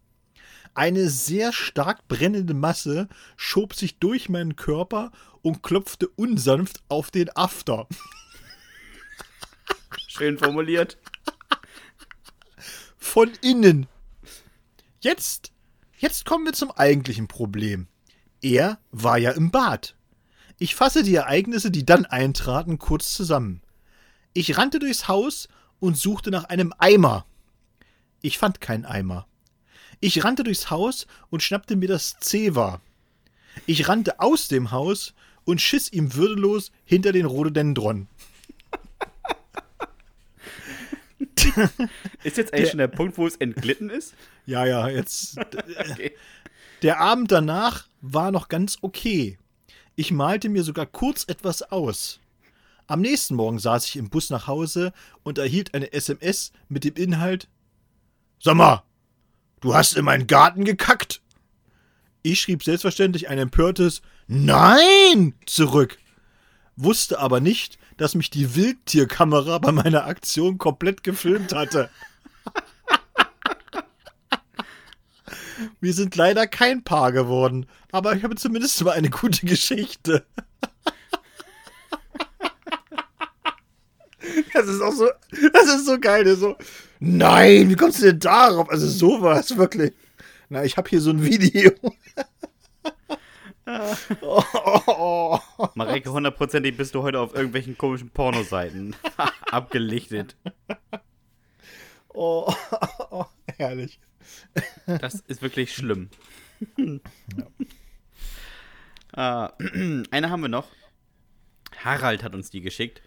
[0.75, 3.07] Eine sehr stark brennende Masse
[3.37, 5.11] schob sich durch meinen Körper
[5.41, 7.87] und klopfte unsanft auf den After.
[10.07, 10.97] Schön formuliert.
[12.97, 13.87] Von innen.
[14.99, 15.51] Jetzt,
[15.97, 17.87] jetzt kommen wir zum eigentlichen Problem.
[18.41, 19.95] Er war ja im Bad.
[20.57, 23.61] Ich fasse die Ereignisse, die dann eintraten, kurz zusammen.
[24.33, 25.47] Ich rannte durchs Haus
[25.79, 27.25] und suchte nach einem Eimer.
[28.21, 29.27] Ich fand keinen Eimer.
[30.03, 32.81] Ich rannte durchs Haus und schnappte mir das Zewa.
[33.65, 35.13] Ich rannte aus dem Haus
[35.45, 38.09] und schiss ihm würdelos hinter den Rhododendron.
[42.23, 44.13] Ist jetzt eigentlich der, schon der Punkt, wo es entglitten ist?
[44.45, 45.37] Ja, ja, jetzt.
[45.79, 46.11] okay.
[46.81, 49.37] Der Abend danach war noch ganz okay.
[49.95, 52.19] Ich malte mir sogar kurz etwas aus.
[52.87, 54.91] Am nächsten Morgen saß ich im Bus nach Hause
[55.23, 57.47] und erhielt eine SMS mit dem Inhalt:
[58.41, 58.83] Sag mal,
[59.63, 61.21] du hast in meinen Garten gekackt.
[62.21, 65.97] Ich schrieb selbstverständlich ein empörtes Nein zurück,
[66.75, 71.89] wusste aber nicht, dass mich die Wildtierkamera bei meiner Aktion komplett gefilmt hatte.
[75.79, 80.25] Wir sind leider kein Paar geworden, aber ich habe zumindest mal eine gute Geschichte.
[84.53, 85.09] Das ist auch so,
[85.51, 86.35] das ist so geil.
[86.35, 86.55] So,
[86.99, 88.69] nein, wie kommst du denn darauf?
[88.69, 89.93] Also sowas, wirklich.
[90.49, 91.71] Na, ich habe hier so ein Video.
[94.21, 95.39] oh, oh, oh.
[96.05, 98.95] Hundertprozentig bist du heute auf irgendwelchen komischen Pornoseiten
[99.51, 100.35] abgelichtet.
[102.09, 102.53] Oh,
[103.09, 103.25] oh,
[103.57, 103.99] herrlich.
[104.85, 106.09] Das ist wirklich schlimm.
[106.77, 106.99] Ja.
[109.15, 109.49] Äh,
[110.11, 110.67] eine haben wir noch.
[111.83, 113.01] Harald hat uns die geschickt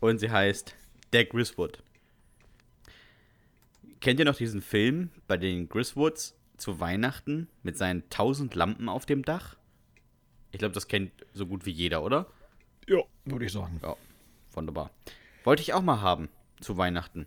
[0.00, 0.74] und sie heißt
[1.14, 1.82] Der Griswood.
[4.00, 9.06] Kennt ihr noch diesen Film bei den Griswoods zu Weihnachten mit seinen tausend Lampen auf
[9.06, 9.56] dem Dach?
[10.52, 12.26] Ich glaube, das kennt so gut wie jeder, oder?
[12.86, 13.80] Ja, würde ich sagen.
[13.82, 13.96] Ja,
[14.52, 14.90] wunderbar.
[15.44, 16.28] Wollte ich auch mal haben
[16.60, 17.26] zu Weihnachten.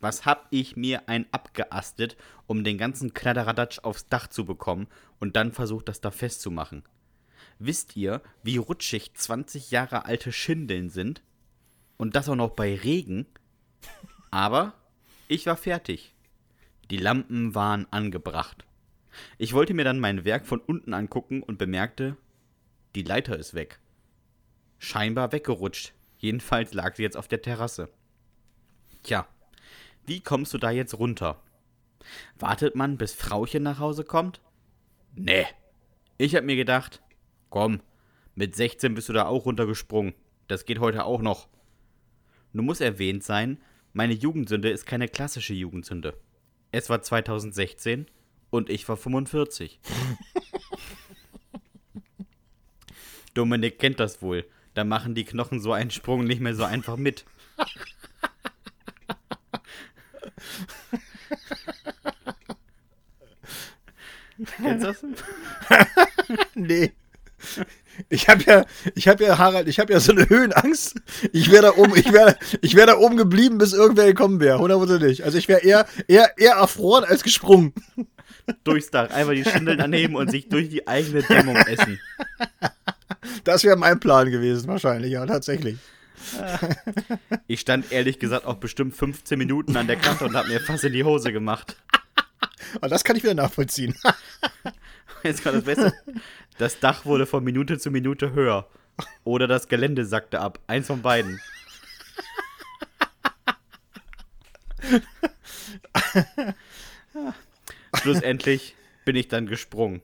[0.00, 2.16] Was hab ich mir ein abgeastet,
[2.46, 4.86] um den ganzen Kladderadatsch aufs Dach zu bekommen
[5.18, 6.84] und dann versucht, das da festzumachen.
[7.58, 11.22] Wisst ihr, wie rutschig 20 Jahre alte Schindeln sind?
[11.96, 13.26] Und das auch noch bei Regen?
[14.30, 14.74] Aber
[15.28, 16.14] ich war fertig.
[16.90, 18.64] Die Lampen waren angebracht.
[19.38, 22.16] Ich wollte mir dann mein Werk von unten angucken und bemerkte,
[22.94, 23.78] die Leiter ist weg.
[24.78, 25.94] Scheinbar weggerutscht.
[26.18, 27.88] Jedenfalls lag sie jetzt auf der Terrasse.
[29.02, 29.26] Tja,
[30.06, 31.42] wie kommst du da jetzt runter?
[32.38, 34.40] Wartet man, bis Frauchen nach Hause kommt?
[35.14, 35.46] Nee.
[36.18, 37.02] Ich hab mir gedacht,
[37.50, 37.80] komm,
[38.34, 40.14] mit 16 bist du da auch runtergesprungen.
[40.48, 41.48] Das geht heute auch noch.
[42.54, 43.58] Nun muss erwähnt sein,
[43.92, 46.16] meine Jugendsünde ist keine klassische Jugendsünde.
[46.70, 48.06] Es war 2016
[48.50, 49.80] und ich war 45.
[53.34, 54.46] Dominik kennt das wohl.
[54.74, 57.24] Da machen die Knochen so einen Sprung nicht mehr so einfach mit.
[64.56, 65.04] Kennst du das?
[66.54, 66.92] nee.
[68.08, 68.64] Ich habe ja,
[68.94, 71.00] ich habe ja, Harald, ich habe ja so eine Höhenangst.
[71.32, 74.58] Ich wäre da oben, ich wäre, ich wäre da oben geblieben, bis irgendwer gekommen wäre.
[74.58, 75.24] Hundertprozentig.
[75.24, 77.72] Also ich wäre eher, eher, eher erfroren als gesprungen.
[78.64, 79.10] Durchs Dach.
[79.10, 82.00] Einfach die Schindeln anheben und sich durch die eigene Dämmung essen.
[83.44, 85.78] Das wäre mein Plan gewesen, wahrscheinlich, ja, tatsächlich.
[87.46, 90.84] Ich stand ehrlich gesagt auch bestimmt 15 Minuten an der Kante und habe mir fast
[90.84, 91.76] in die Hose gemacht.
[92.76, 93.94] Aber das kann ich wieder nachvollziehen.
[95.22, 95.92] Jetzt kommt das Beste.
[96.58, 98.68] Das Dach wurde von Minute zu Minute höher.
[99.24, 100.60] Oder das Gelände sackte ab.
[100.66, 101.40] Eins von beiden.
[108.00, 110.02] Schlussendlich bin ich dann gesprungen.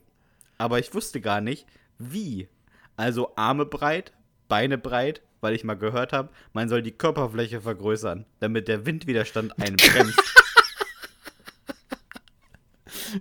[0.58, 1.66] Aber ich wusste gar nicht,
[1.98, 2.48] wie.
[2.96, 4.12] Also Arme breit,
[4.48, 9.58] Beine breit weil ich mal gehört habe, man soll die Körperfläche vergrößern, damit der Windwiderstand
[9.60, 10.20] einen bremst.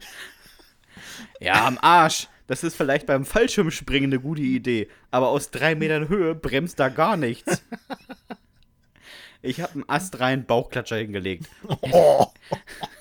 [1.39, 2.27] ja, am Arsch.
[2.49, 6.89] Das ist vielleicht beim Fallschirmspringen eine gute Idee, aber aus drei Metern Höhe bremst da
[6.89, 7.63] gar nichts.
[9.43, 11.47] Ich habe einen astreinen Bauchklatscher hingelegt.
[11.81, 12.25] Oh.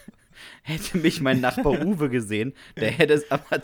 [0.62, 3.62] Hätte mich mein Nachbar Uwe gesehen, der hätte es aber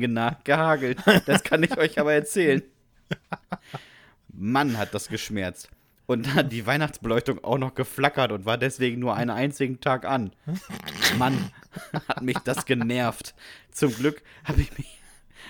[0.00, 0.98] genagt, gehagelt.
[1.24, 2.62] Das kann ich euch aber erzählen.
[4.28, 5.70] Mann, hat das geschmerzt.
[6.04, 10.04] Und dann hat die Weihnachtsbeleuchtung auch noch geflackert und war deswegen nur einen einzigen Tag
[10.04, 10.32] an.
[11.16, 11.50] Mann,
[12.06, 13.34] hat mich das genervt.
[13.70, 14.98] Zum Glück habe ich, mich-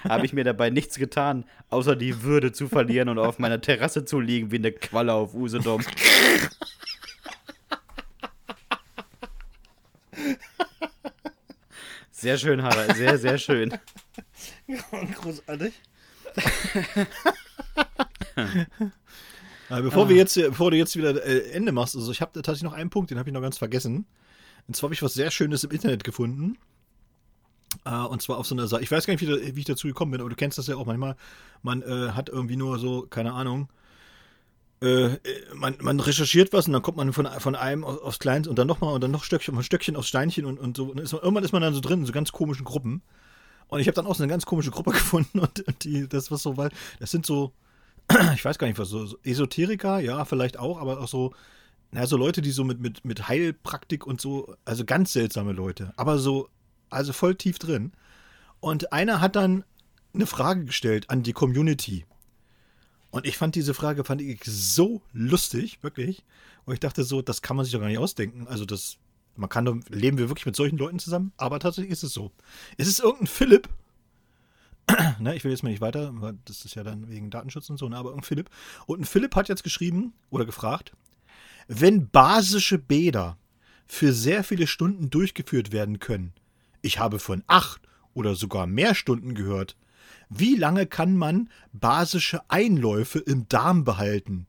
[0.04, 4.04] hab ich mir dabei nichts getan, außer die Würde zu verlieren und auf meiner Terrasse
[4.04, 5.82] zu liegen wie eine Qualle auf Usedom.
[12.10, 13.76] Sehr schön, Harald, sehr, sehr schön.
[15.14, 15.74] Großartig.
[19.68, 22.74] Bevor, wir jetzt, bevor du jetzt wieder äh, Ende machst, also ich habe tatsächlich noch
[22.74, 24.06] einen Punkt, den habe ich noch ganz vergessen.
[24.68, 26.58] Und zwar habe ich was sehr Schönes im Internet gefunden.
[27.84, 28.84] Äh, und zwar auf so einer Seite.
[28.84, 30.86] Ich weiß gar nicht, wie, ich dazu gekommen bin, aber du kennst das ja auch
[30.86, 31.16] manchmal.
[31.62, 33.68] Man äh, hat irgendwie nur so, keine Ahnung,
[34.80, 35.10] äh,
[35.54, 38.58] man, man recherchiert was und dann kommt man von, von einem auf- aufs Kleinste und
[38.58, 40.84] dann nochmal und dann noch Stöckchen, von Stöckchen aufs Steinchen und, und so.
[40.86, 43.02] Und ist man, irgendwann ist man dann so drin, in so ganz komischen Gruppen.
[43.68, 46.30] Und ich habe dann auch so eine ganz komische Gruppe gefunden und, und die, das
[46.30, 46.70] was so, weil
[47.00, 47.52] das sind so,
[48.34, 51.32] ich weiß gar nicht was, so, so Esoteriker, ja, vielleicht auch, aber auch so,
[51.92, 55.92] na, so Leute, die so mit, mit, mit Heilpraktik und so, also ganz seltsame Leute,
[55.96, 56.48] aber so,
[56.92, 57.92] also voll tief drin.
[58.60, 59.64] Und einer hat dann
[60.14, 62.04] eine Frage gestellt an die Community.
[63.10, 66.24] Und ich fand diese Frage, fand ich so lustig, wirklich.
[66.64, 68.46] Und ich dachte so, das kann man sich doch gar nicht ausdenken.
[68.46, 68.98] Also das,
[69.36, 71.32] man kann doch, leben wir wirklich mit solchen Leuten zusammen?
[71.36, 72.32] Aber tatsächlich ist es so.
[72.78, 73.68] Es ist irgendein Philipp,
[75.18, 77.78] ne, ich will jetzt mal nicht weiter, weil das ist ja dann wegen Datenschutz und
[77.78, 78.50] so, ne, aber irgendein Philipp.
[78.86, 80.92] Und ein Philipp hat jetzt geschrieben oder gefragt,
[81.68, 83.36] wenn basische Bäder
[83.86, 86.32] für sehr viele Stunden durchgeführt werden können,
[86.82, 87.80] ich habe von acht
[88.14, 89.76] oder sogar mehr Stunden gehört,
[90.28, 94.46] wie lange kann man basische Einläufe im Darm behalten?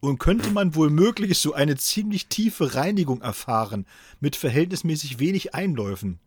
[0.00, 3.86] Und könnte man wohl möglich so eine ziemlich tiefe Reinigung erfahren
[4.20, 6.18] mit verhältnismäßig wenig Einläufen?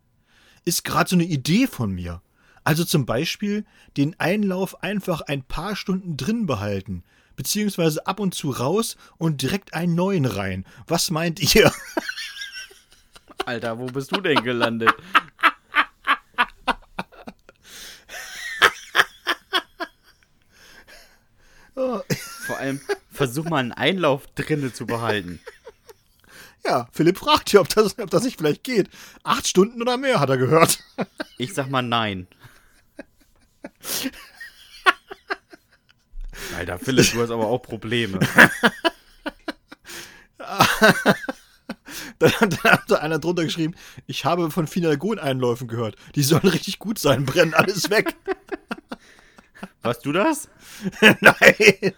[0.64, 2.22] Ist gerade so eine Idee von mir.
[2.64, 3.64] Also zum Beispiel
[3.96, 7.04] den Einlauf einfach ein paar Stunden drin behalten,
[7.36, 10.64] beziehungsweise ab und zu raus und direkt einen neuen rein.
[10.88, 11.70] Was meint ihr?
[13.46, 14.92] Alter, wo bist du denn gelandet?
[21.76, 22.80] Vor allem,
[23.12, 25.40] versuch mal einen Einlauf drinne zu behalten.
[26.64, 28.88] Ja, Philipp fragt ja, ob das, ob das nicht vielleicht geht.
[29.22, 30.82] Acht Stunden oder mehr, hat er gehört.
[31.38, 32.26] Ich sag mal nein.
[36.56, 38.20] Alter, Philipp, du hast aber auch Probleme.
[42.18, 43.74] Dann, dann hat da einer drunter geschrieben,
[44.06, 45.96] ich habe von Finalgon-Einläufen gehört.
[46.14, 48.16] Die sollen richtig gut sein, brennen alles weg.
[49.86, 50.48] Warst du das?
[51.00, 51.14] Nein.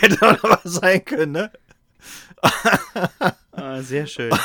[0.00, 1.52] Hätte doch noch was sein können, ne?
[3.52, 4.32] Ah, sehr schön.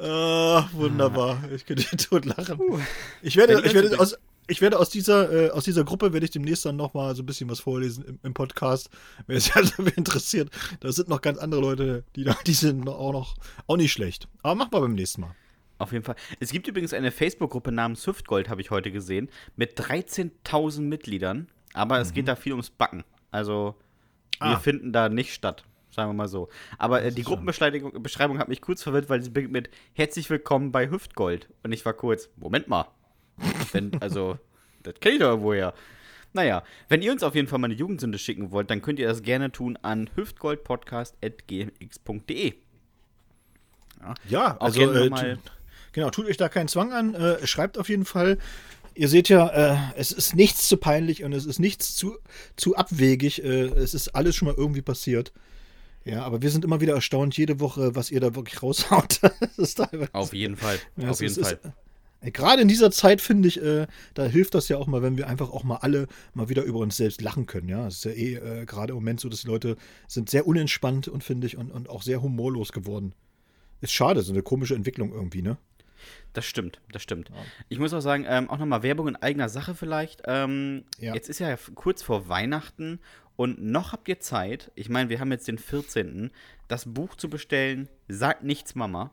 [0.00, 1.42] Ah, wunderbar.
[1.52, 2.56] Ich könnte hier tot lachen.
[3.20, 6.30] Ich werde, ich werde aus, ich werde aus dieser, äh, aus dieser Gruppe werde ich
[6.30, 8.90] demnächst dann noch mal so ein bisschen was vorlesen im, im Podcast.
[9.26, 13.12] Wer es wer interessiert, da sind noch ganz andere Leute, die da, die sind auch
[13.12, 13.34] noch,
[13.66, 14.28] auch nicht schlecht.
[14.42, 15.34] Aber mach mal beim nächsten Mal.
[15.78, 16.16] Auf jeden Fall.
[16.40, 21.48] Es gibt übrigens eine Facebook-Gruppe namens Hüftgold, habe ich heute gesehen, mit 13.000 Mitgliedern.
[21.74, 23.04] Aber es geht da viel ums Backen.
[23.30, 23.74] Also,
[24.40, 24.58] wir Ah.
[24.58, 25.64] finden da nicht statt.
[25.90, 26.48] Sagen wir mal so.
[26.78, 30.72] Aber äh, die Gruppenbeschreibung Beschreibung hat mich kurz verwirrt, weil sie beginnt mit Herzlich willkommen
[30.72, 31.48] bei Hüftgold.
[31.62, 32.86] Und ich war kurz, Moment mal.
[33.72, 34.38] Wenn, also,
[34.82, 35.74] das kenne ich doch irgendwoher.
[36.34, 39.08] Naja, wenn ihr uns auf jeden Fall mal eine Jugendsünde schicken wollt, dann könnt ihr
[39.08, 42.54] das gerne tun an hüftgoldpodcast.gmx.de.
[44.28, 45.36] Ja, Auch also äh,
[45.92, 47.14] genau, tut euch da keinen Zwang an.
[47.14, 48.38] Äh, schreibt auf jeden Fall.
[48.94, 52.16] Ihr seht ja, äh, es ist nichts zu peinlich und es ist nichts zu,
[52.56, 53.44] zu abwegig.
[53.44, 55.32] Äh, es ist alles schon mal irgendwie passiert.
[56.04, 59.20] Ja, aber wir sind immer wieder erstaunt, jede Woche, was ihr da wirklich raushaut.
[60.12, 60.78] Auf jeden Fall.
[60.96, 61.60] Ja, auf jeden ist, Fall.
[61.62, 61.72] Ist,
[62.22, 65.16] äh, gerade in dieser Zeit finde ich, äh, da hilft das ja auch mal, wenn
[65.16, 67.68] wir einfach auch mal alle mal wieder über uns selbst lachen können.
[67.68, 69.76] Ja, es ist ja eh äh, gerade im Moment so, dass die Leute
[70.06, 73.14] sind sehr unentspannt und finde ich und, und auch sehr humorlos geworden.
[73.80, 75.56] Ist schade, so eine komische Entwicklung irgendwie, ne?
[76.32, 77.30] Das stimmt, das stimmt.
[77.68, 80.22] Ich muss auch sagen, ähm, auch nochmal Werbung in eigener Sache vielleicht.
[80.26, 81.14] Ähm, Ja.
[81.14, 83.00] Jetzt ist ja kurz vor Weihnachten
[83.36, 86.30] und noch habt ihr Zeit, ich meine, wir haben jetzt den 14.,
[86.68, 89.10] das Buch zu bestellen, Sagt nichts Mama.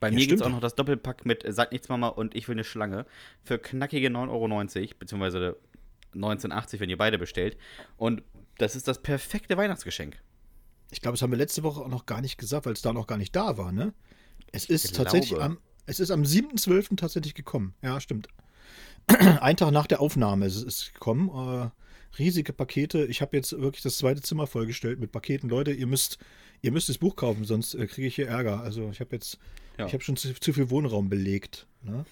[0.00, 2.34] Bei Ja, mir gibt es auch noch das Doppelpack mit äh, Sagt nichts Mama und
[2.34, 3.04] Ich will eine Schlange
[3.42, 5.56] für knackige 9,90 Euro, beziehungsweise
[6.14, 7.56] 1980, wenn ihr beide bestellt.
[7.96, 8.22] Und
[8.58, 10.20] das ist das perfekte Weihnachtsgeschenk.
[10.90, 12.92] Ich glaube, das haben wir letzte Woche auch noch gar nicht gesagt, weil es da
[12.92, 13.92] noch gar nicht da war, ne?
[14.52, 15.58] Es ist Ich tatsächlich am,
[15.90, 16.96] es ist am 7.12.
[16.96, 17.74] tatsächlich gekommen.
[17.82, 18.28] Ja, stimmt.
[19.08, 21.28] Ein Tag nach der Aufnahme ist es gekommen.
[21.28, 21.70] Äh,
[22.18, 23.04] riesige Pakete.
[23.06, 25.48] Ich habe jetzt wirklich das zweite Zimmer vollgestellt mit Paketen.
[25.50, 26.18] Leute, ihr müsst,
[26.62, 28.60] ihr müsst das Buch kaufen, sonst äh, kriege ich hier Ärger.
[28.60, 29.38] Also ich habe jetzt,
[29.78, 29.86] Ja.
[29.86, 31.66] ich habe schon zu, zu viel Wohnraum belegt.
[31.82, 32.04] Ne?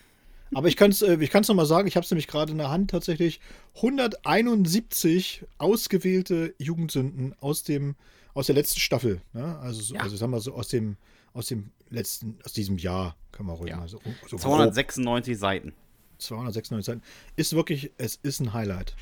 [0.54, 2.58] Aber ich kann es äh, ich kann's nochmal sagen, ich habe es nämlich gerade in
[2.58, 3.40] der Hand tatsächlich
[3.76, 7.94] 171 ausgewählte Jugendsünden aus dem
[8.34, 9.20] aus der letzten Staffel.
[9.32, 9.58] Ne?
[9.58, 10.00] Also, so, Ja.
[10.02, 10.96] also sagen wir so aus dem
[11.38, 13.76] aus dem letzten aus diesem Jahr kann man ruhig Ja.
[13.78, 15.72] mal so, so grob 296 Seiten.
[16.18, 17.02] 296 Seiten.
[17.36, 18.96] Ist wirklich, es ist ein Highlight.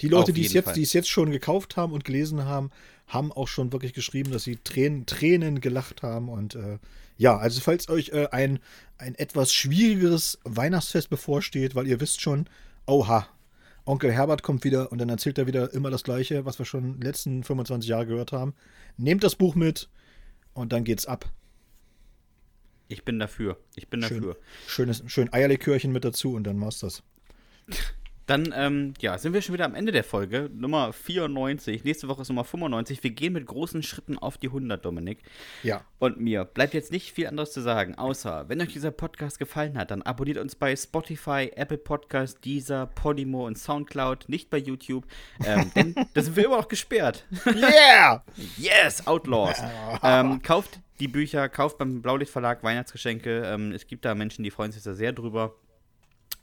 [0.00, 0.74] Die Leute, die es, jetzt, Fall.
[0.74, 2.70] die es jetzt schon gekauft haben und gelesen haben,
[3.08, 6.28] haben auch schon wirklich geschrieben, dass sie Tränen, Tränen gelacht haben.
[6.28, 6.78] Und äh,
[7.16, 8.60] ja, also falls euch äh, ein,
[8.98, 12.48] ein etwas schwierigeres Weihnachtsfest bevorsteht, weil ihr wisst schon,
[12.86, 13.26] oha,
[13.86, 17.00] Onkel Herbert kommt wieder und dann erzählt er wieder immer das Gleiche, was wir schon
[17.00, 18.54] die letzten 25 Jahre gehört haben.
[18.98, 19.88] Nehmt das Buch mit
[20.52, 21.32] und dann geht's ab.
[22.88, 23.58] Ich bin dafür.
[23.76, 24.36] Ich bin Schön, dafür.
[24.66, 27.02] schönes, schön Eierlikörchen mit dazu und dann war's das.
[28.28, 30.50] Dann, ähm, ja, sind wir schon wieder am Ende der Folge.
[30.52, 31.82] Nummer 94.
[31.82, 33.02] Nächste Woche ist Nummer 95.
[33.02, 35.22] Wir gehen mit großen Schritten auf die 100, Dominik.
[35.62, 35.80] Ja.
[35.98, 39.78] Und mir bleibt jetzt nicht viel anderes zu sagen, außer, wenn euch dieser Podcast gefallen
[39.78, 45.06] hat, dann abonniert uns bei Spotify, Apple Podcast, Deezer, Podimo und Soundcloud, nicht bei YouTube,
[45.46, 47.24] ähm, denn da sind wir immer noch gesperrt.
[47.46, 48.22] Yeah!
[48.58, 49.56] Yes, Outlaws.
[50.02, 53.44] ähm, kauft die Bücher, kauft beim Blaulicht Verlag Weihnachtsgeschenke.
[53.46, 55.54] Ähm, es gibt da Menschen, die freuen sich da sehr drüber.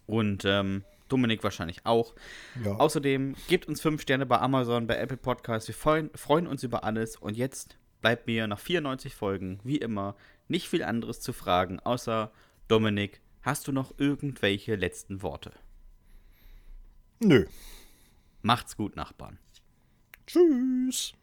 [0.08, 2.16] Und ähm, Dominik wahrscheinlich auch.
[2.64, 2.76] Ja.
[2.76, 5.68] Außerdem gebt uns 5 Sterne bei Amazon, bei Apple Podcasts.
[5.68, 7.16] Wir freuen, freuen uns über alles.
[7.18, 10.16] Und jetzt bleibt mir nach 94 Folgen, wie immer,
[10.48, 12.32] nicht viel anderes zu fragen, außer
[12.68, 15.52] Dominik, hast du noch irgendwelche letzten Worte?
[17.20, 17.46] Nö.
[18.42, 19.40] Macht's gut, Nachbarn.
[20.28, 21.14] Tschüss.